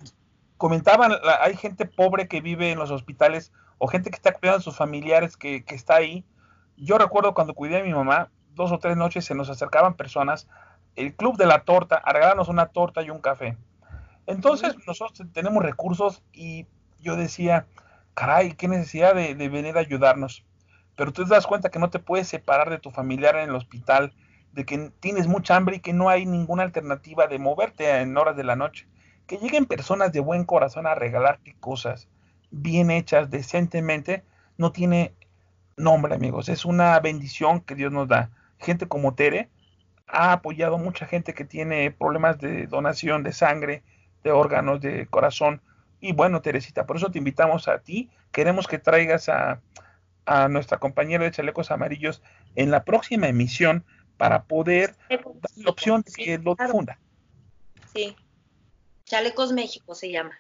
comentaban, 0.58 1.14
hay 1.42 1.56
gente 1.56 1.86
pobre 1.86 2.28
que 2.28 2.42
vive 2.42 2.72
en 2.72 2.80
los 2.80 2.92
hospitales 2.92 3.52
o 3.78 3.88
gente 3.88 4.10
que 4.10 4.16
está 4.16 4.34
cuidando 4.34 4.60
a 4.60 4.64
sus 4.64 4.76
familiares 4.76 5.38
que, 5.38 5.64
está 5.68 5.96
ahí. 5.96 6.24
Yo 6.78 6.98
recuerdo 6.98 7.34
cuando 7.34 7.54
cuidé 7.54 7.82
a 7.82 7.84
mi 7.84 7.94
mamá, 7.94 8.30
dos 8.56 8.72
o 8.72 8.80
tres 8.80 8.98
noches 8.98 9.26
se 9.26 9.36
nos 9.36 9.50
acercaban 9.50 9.96
personas, 9.96 10.48
el 10.96 11.14
club 11.14 11.38
de 11.38 11.46
la 11.46 11.64
torta, 11.64 11.96
a 11.96 12.14
regalarnos 12.14 12.50
una 12.50 12.68
torta 12.68 13.02
y 13.02 13.10
un 13.10 13.20
café. 13.20 13.58
Entonces 14.26 14.76
nosotros 14.88 15.28
tenemos 15.34 15.64
recursos 15.64 16.24
y 16.32 16.66
yo 17.00 17.16
decía, 17.16 17.66
caray, 18.14 18.54
qué 18.54 18.68
necesidad 18.68 19.16
de, 19.16 19.34
venir 19.50 19.78
a 19.78 19.82
ayudarnos. 19.82 20.46
Pero 20.96 21.12
tú 21.12 21.24
te 21.24 21.30
das 21.30 21.48
cuenta 21.48 21.70
que 21.70 21.80
no 21.80 21.90
te 21.90 22.00
puedes 22.00 22.28
separar 22.28 22.70
de 22.70 22.80
tu 22.80 22.92
familiar 22.92 23.36
en 23.36 23.50
el 23.50 23.56
hospital, 23.56 24.14
de 24.52 24.66
que 24.66 24.92
tienes 25.00 25.28
mucha 25.28 25.56
hambre 25.56 25.78
y 25.78 25.80
que 25.80 25.94
no 25.94 26.10
hay 26.10 26.26
ninguna 26.26 26.64
alternativa 26.64 27.28
de 27.28 27.40
moverte 27.40 27.90
en 28.00 28.16
horas 28.18 28.36
de 28.36 28.44
la 28.44 28.56
noche. 28.56 28.88
Que 29.26 29.38
lleguen 29.38 29.66
personas 29.66 30.12
de 30.12 30.20
buen 30.20 30.46
corazón 30.46 30.86
a 30.86 30.96
regalarte 30.96 31.56
cosas, 31.60 32.08
bien 32.52 32.92
hechas 32.92 33.32
decentemente, 33.32 34.24
no 34.58 34.72
tiene 34.72 35.14
nombre, 35.76 36.14
amigos. 36.14 36.50
Es 36.50 36.66
una 36.66 37.00
bendición 37.00 37.62
que 37.62 37.76
Dios 37.76 37.92
nos 37.92 38.08
da. 38.08 38.30
Gente 38.60 38.88
como 38.88 39.16
Tere 39.16 39.50
ha 40.08 40.34
apoyado 40.34 40.78
mucha 40.78 41.08
gente 41.08 41.34
que 41.34 41.46
tiene 41.46 41.90
problemas 41.90 42.38
de 42.40 42.68
donación 42.68 43.24
de 43.24 43.34
sangre, 43.34 43.84
de 44.24 44.32
órganos, 44.32 44.82
de 44.82 45.08
corazón. 45.08 45.62
Y 46.00 46.14
bueno, 46.14 46.42
Teresita, 46.42 46.86
por 46.86 46.98
eso 46.98 47.10
te 47.10 47.18
invitamos 47.18 47.68
a 47.68 47.80
ti. 47.80 48.12
Queremos 48.32 48.68
que 48.68 48.78
traigas 48.78 49.30
a, 49.30 49.60
a 50.26 50.48
nuestra 50.48 50.80
compañera 50.80 51.24
de 51.24 51.32
Chalecos 51.32 51.72
Amarillos 51.72 52.22
en 52.56 52.72
la 52.72 52.84
próxima 52.84 53.28
emisión 53.28 53.86
para 54.18 54.44
poder 54.44 54.96
dar 55.10 55.22
la 55.56 55.70
opción 55.70 56.02
de 56.02 56.12
que 56.12 56.38
lo 56.38 56.56
difunda. 56.56 57.00
Sí, 57.94 58.16
Chalecos 59.06 59.52
México 59.52 59.96
se 59.96 60.12
llama. 60.12 60.38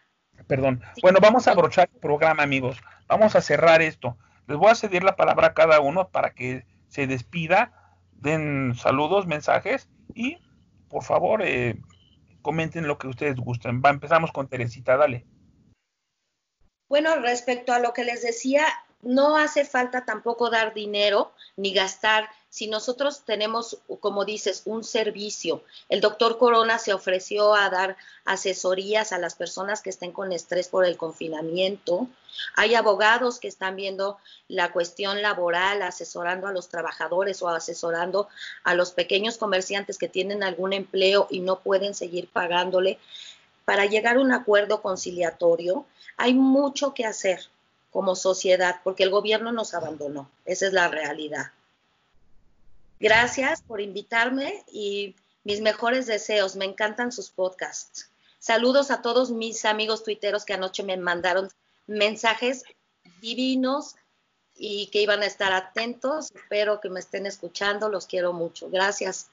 Perdón. 0.47 0.81
Bueno, 1.01 1.19
vamos 1.21 1.47
a 1.47 1.51
abrochar 1.51 1.89
el 1.93 1.99
programa, 1.99 2.43
amigos. 2.43 2.77
Vamos 3.07 3.35
a 3.35 3.41
cerrar 3.41 3.81
esto. 3.81 4.17
Les 4.47 4.57
voy 4.57 4.71
a 4.71 4.75
ceder 4.75 5.03
la 5.03 5.15
palabra 5.15 5.47
a 5.47 5.53
cada 5.53 5.79
uno 5.79 6.09
para 6.09 6.33
que 6.33 6.65
se 6.89 7.07
despida, 7.07 7.97
den 8.13 8.75
saludos, 8.75 9.27
mensajes 9.27 9.89
y, 10.13 10.37
por 10.89 11.03
favor, 11.03 11.41
eh, 11.43 11.79
comenten 12.41 12.87
lo 12.87 12.97
que 12.97 13.07
ustedes 13.07 13.37
gusten. 13.37 13.81
Va, 13.81 13.89
empezamos 13.89 14.31
con 14.31 14.47
Teresita, 14.47 14.97
dale. 14.97 15.25
Bueno, 16.89 17.15
respecto 17.21 17.73
a 17.73 17.79
lo 17.79 17.93
que 17.93 18.03
les 18.03 18.21
decía, 18.21 18.65
no 19.03 19.37
hace 19.37 19.65
falta 19.65 20.05
tampoco 20.05 20.49
dar 20.49 20.73
dinero 20.73 21.31
ni 21.55 21.73
gastar 21.73 22.29
si 22.49 22.67
nosotros 22.67 23.23
tenemos, 23.25 23.79
como 23.99 24.25
dices, 24.25 24.61
un 24.65 24.83
servicio. 24.83 25.63
El 25.89 26.01
doctor 26.01 26.37
Corona 26.37 26.77
se 26.77 26.93
ofreció 26.93 27.55
a 27.55 27.69
dar 27.69 27.97
asesorías 28.25 29.11
a 29.11 29.17
las 29.17 29.33
personas 29.33 29.81
que 29.81 29.89
estén 29.89 30.11
con 30.11 30.31
estrés 30.31 30.67
por 30.67 30.85
el 30.85 30.95
confinamiento. 30.95 32.07
Hay 32.55 32.75
abogados 32.75 33.39
que 33.39 33.47
están 33.47 33.75
viendo 33.75 34.19
la 34.47 34.71
cuestión 34.71 35.21
laboral, 35.23 35.81
asesorando 35.81 36.45
a 36.45 36.51
los 36.51 36.69
trabajadores 36.69 37.41
o 37.41 37.49
asesorando 37.49 38.27
a 38.63 38.75
los 38.75 38.91
pequeños 38.91 39.37
comerciantes 39.37 39.97
que 39.97 40.07
tienen 40.07 40.43
algún 40.43 40.73
empleo 40.73 41.27
y 41.31 41.39
no 41.39 41.59
pueden 41.59 41.95
seguir 41.95 42.29
pagándole 42.31 42.99
para 43.65 43.85
llegar 43.85 44.17
a 44.17 44.21
un 44.21 44.31
acuerdo 44.31 44.81
conciliatorio. 44.81 45.85
Hay 46.17 46.35
mucho 46.35 46.93
que 46.93 47.05
hacer 47.05 47.39
como 47.93 48.15
sociedad, 48.15 48.81
porque 48.83 49.03
el 49.03 49.11
gobierno 49.11 49.51
nos 49.51 49.75
abandonó. 49.75 50.29
Esa 50.45 50.65
es 50.65 50.73
la 50.73 50.87
realidad. 50.87 51.51
Gracias 52.99 53.61
por 53.61 53.81
invitarme 53.81 54.63
y 54.71 55.15
mis 55.43 55.61
mejores 55.61 56.07
deseos. 56.07 56.55
Me 56.55 56.65
encantan 56.65 57.11
sus 57.11 57.29
podcasts. 57.29 58.09
Saludos 58.39 58.89
a 58.89 59.03
todos 59.03 59.29
mis 59.29 59.63
amigos 59.63 60.03
tuiteros 60.03 60.43
que 60.43 60.53
anoche 60.53 60.81
me 60.81 60.97
mandaron 60.97 61.49
mensajes 61.85 62.63
divinos 63.21 63.95
y 64.55 64.87
que 64.87 65.03
iban 65.03 65.21
a 65.21 65.27
estar 65.27 65.53
atentos. 65.53 66.31
Espero 66.33 66.81
que 66.81 66.89
me 66.89 66.99
estén 66.99 67.27
escuchando. 67.27 67.89
Los 67.89 68.07
quiero 68.07 68.33
mucho. 68.33 68.71
Gracias. 68.71 69.29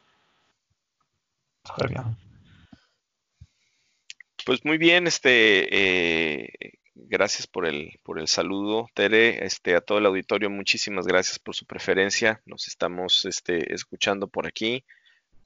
Pues 4.44 4.64
muy 4.64 4.76
bien, 4.78 5.06
este, 5.06 5.68
eh, 5.70 6.79
gracias 7.08 7.46
por 7.46 7.66
el, 7.66 7.98
por 8.02 8.18
el 8.18 8.28
saludo, 8.28 8.88
Tere, 8.94 9.44
este, 9.44 9.74
a 9.74 9.80
todo 9.80 9.98
el 9.98 10.06
auditorio, 10.06 10.50
muchísimas 10.50 11.06
gracias 11.06 11.38
por 11.38 11.54
su 11.54 11.66
preferencia, 11.66 12.42
nos 12.46 12.68
estamos, 12.68 13.24
este, 13.24 13.74
escuchando 13.74 14.28
por 14.28 14.46
aquí, 14.46 14.84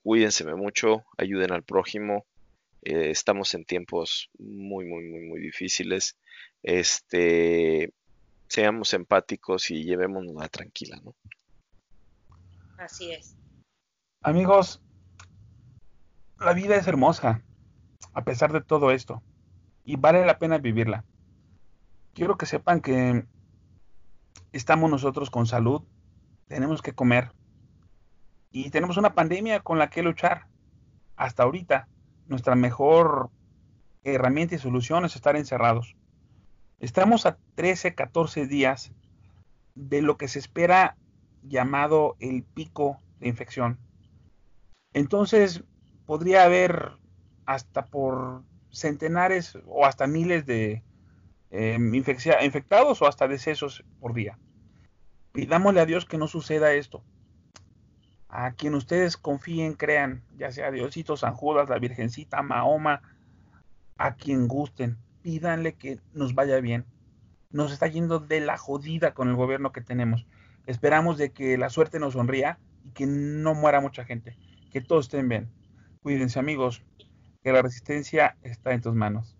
cuídense 0.02 0.44
mucho, 0.54 1.04
ayuden 1.16 1.52
al 1.52 1.62
prójimo, 1.62 2.26
eh, 2.82 3.10
estamos 3.10 3.54
en 3.54 3.64
tiempos 3.64 4.30
muy, 4.38 4.86
muy, 4.86 5.04
muy, 5.04 5.28
muy 5.28 5.40
difíciles, 5.40 6.16
este, 6.62 7.92
seamos 8.48 8.92
empáticos 8.94 9.70
y 9.70 9.84
llevémonos 9.84 10.34
la 10.34 10.48
tranquila, 10.48 11.00
¿no? 11.04 11.14
Así 12.78 13.12
es. 13.12 13.36
Amigos, 14.22 14.82
la 16.38 16.52
vida 16.52 16.76
es 16.76 16.86
hermosa 16.86 17.42
a 18.14 18.24
pesar 18.24 18.52
de 18.52 18.62
todo 18.62 18.90
esto, 18.90 19.22
y 19.84 19.96
vale 19.96 20.24
la 20.24 20.38
pena 20.38 20.58
vivirla. 20.58 21.04
Quiero 22.14 22.38
que 22.38 22.46
sepan 22.46 22.80
que 22.80 23.26
estamos 24.52 24.90
nosotros 24.90 25.30
con 25.30 25.46
salud, 25.46 25.82
tenemos 26.46 26.80
que 26.80 26.92
comer, 26.92 27.32
y 28.52 28.70
tenemos 28.70 28.96
una 28.98 29.14
pandemia 29.14 29.60
con 29.60 29.80
la 29.80 29.90
que 29.90 30.04
luchar. 30.04 30.46
Hasta 31.16 31.42
ahorita, 31.42 31.88
nuestra 32.28 32.54
mejor 32.54 33.30
herramienta 34.04 34.54
y 34.54 34.58
solución 34.58 35.04
es 35.04 35.16
estar 35.16 35.34
encerrados. 35.34 35.96
Estamos 36.78 37.26
a 37.26 37.36
13, 37.56 37.96
14 37.96 38.46
días 38.46 38.92
de 39.74 40.02
lo 40.02 40.16
que 40.16 40.28
se 40.28 40.38
espera 40.38 40.96
llamado 41.42 42.14
el 42.20 42.44
pico 42.44 43.00
de 43.18 43.26
infección. 43.26 43.80
Entonces, 44.92 45.64
podría 46.06 46.44
haber 46.44 46.92
hasta 47.46 47.86
por 47.86 48.44
centenares 48.70 49.58
o 49.66 49.84
hasta 49.84 50.06
miles 50.06 50.46
de 50.46 50.84
eh, 51.56 51.78
infectados 52.42 53.00
o 53.00 53.06
hasta 53.06 53.28
decesos 53.28 53.84
por 54.00 54.12
día. 54.12 54.38
Pidámosle 55.30 55.80
a 55.80 55.86
Dios 55.86 56.04
que 56.04 56.18
no 56.18 56.26
suceda 56.26 56.74
esto. 56.74 57.04
A 58.28 58.54
quien 58.54 58.74
ustedes 58.74 59.16
confíen, 59.16 59.74
crean, 59.74 60.24
ya 60.36 60.50
sea 60.50 60.72
Diosito, 60.72 61.16
San 61.16 61.34
Judas, 61.34 61.68
la 61.68 61.78
Virgencita, 61.78 62.42
Mahoma, 62.42 63.02
a 63.96 64.16
quien 64.16 64.48
gusten, 64.48 64.98
pídanle 65.22 65.74
que 65.74 66.00
nos 66.12 66.34
vaya 66.34 66.58
bien. 66.58 66.86
Nos 67.50 67.70
está 67.70 67.86
yendo 67.86 68.18
de 68.18 68.40
la 68.40 68.58
jodida 68.58 69.14
con 69.14 69.28
el 69.28 69.36
gobierno 69.36 69.70
que 69.70 69.80
tenemos. 69.80 70.26
Esperamos 70.66 71.18
de 71.18 71.30
que 71.30 71.56
la 71.56 71.70
suerte 71.70 72.00
nos 72.00 72.14
sonría 72.14 72.58
y 72.84 72.90
que 72.90 73.06
no 73.06 73.54
muera 73.54 73.80
mucha 73.80 74.04
gente. 74.04 74.36
Que 74.72 74.80
todos 74.80 75.04
estén 75.04 75.28
bien. 75.28 75.52
Cuídense 76.02 76.40
amigos 76.40 76.82
que 77.44 77.52
la 77.52 77.62
resistencia 77.62 78.36
está 78.42 78.72
en 78.72 78.80
tus 78.80 78.94
manos. 78.94 79.33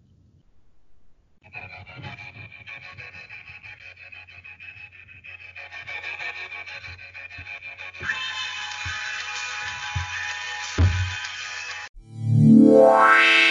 Wow. 12.75 13.43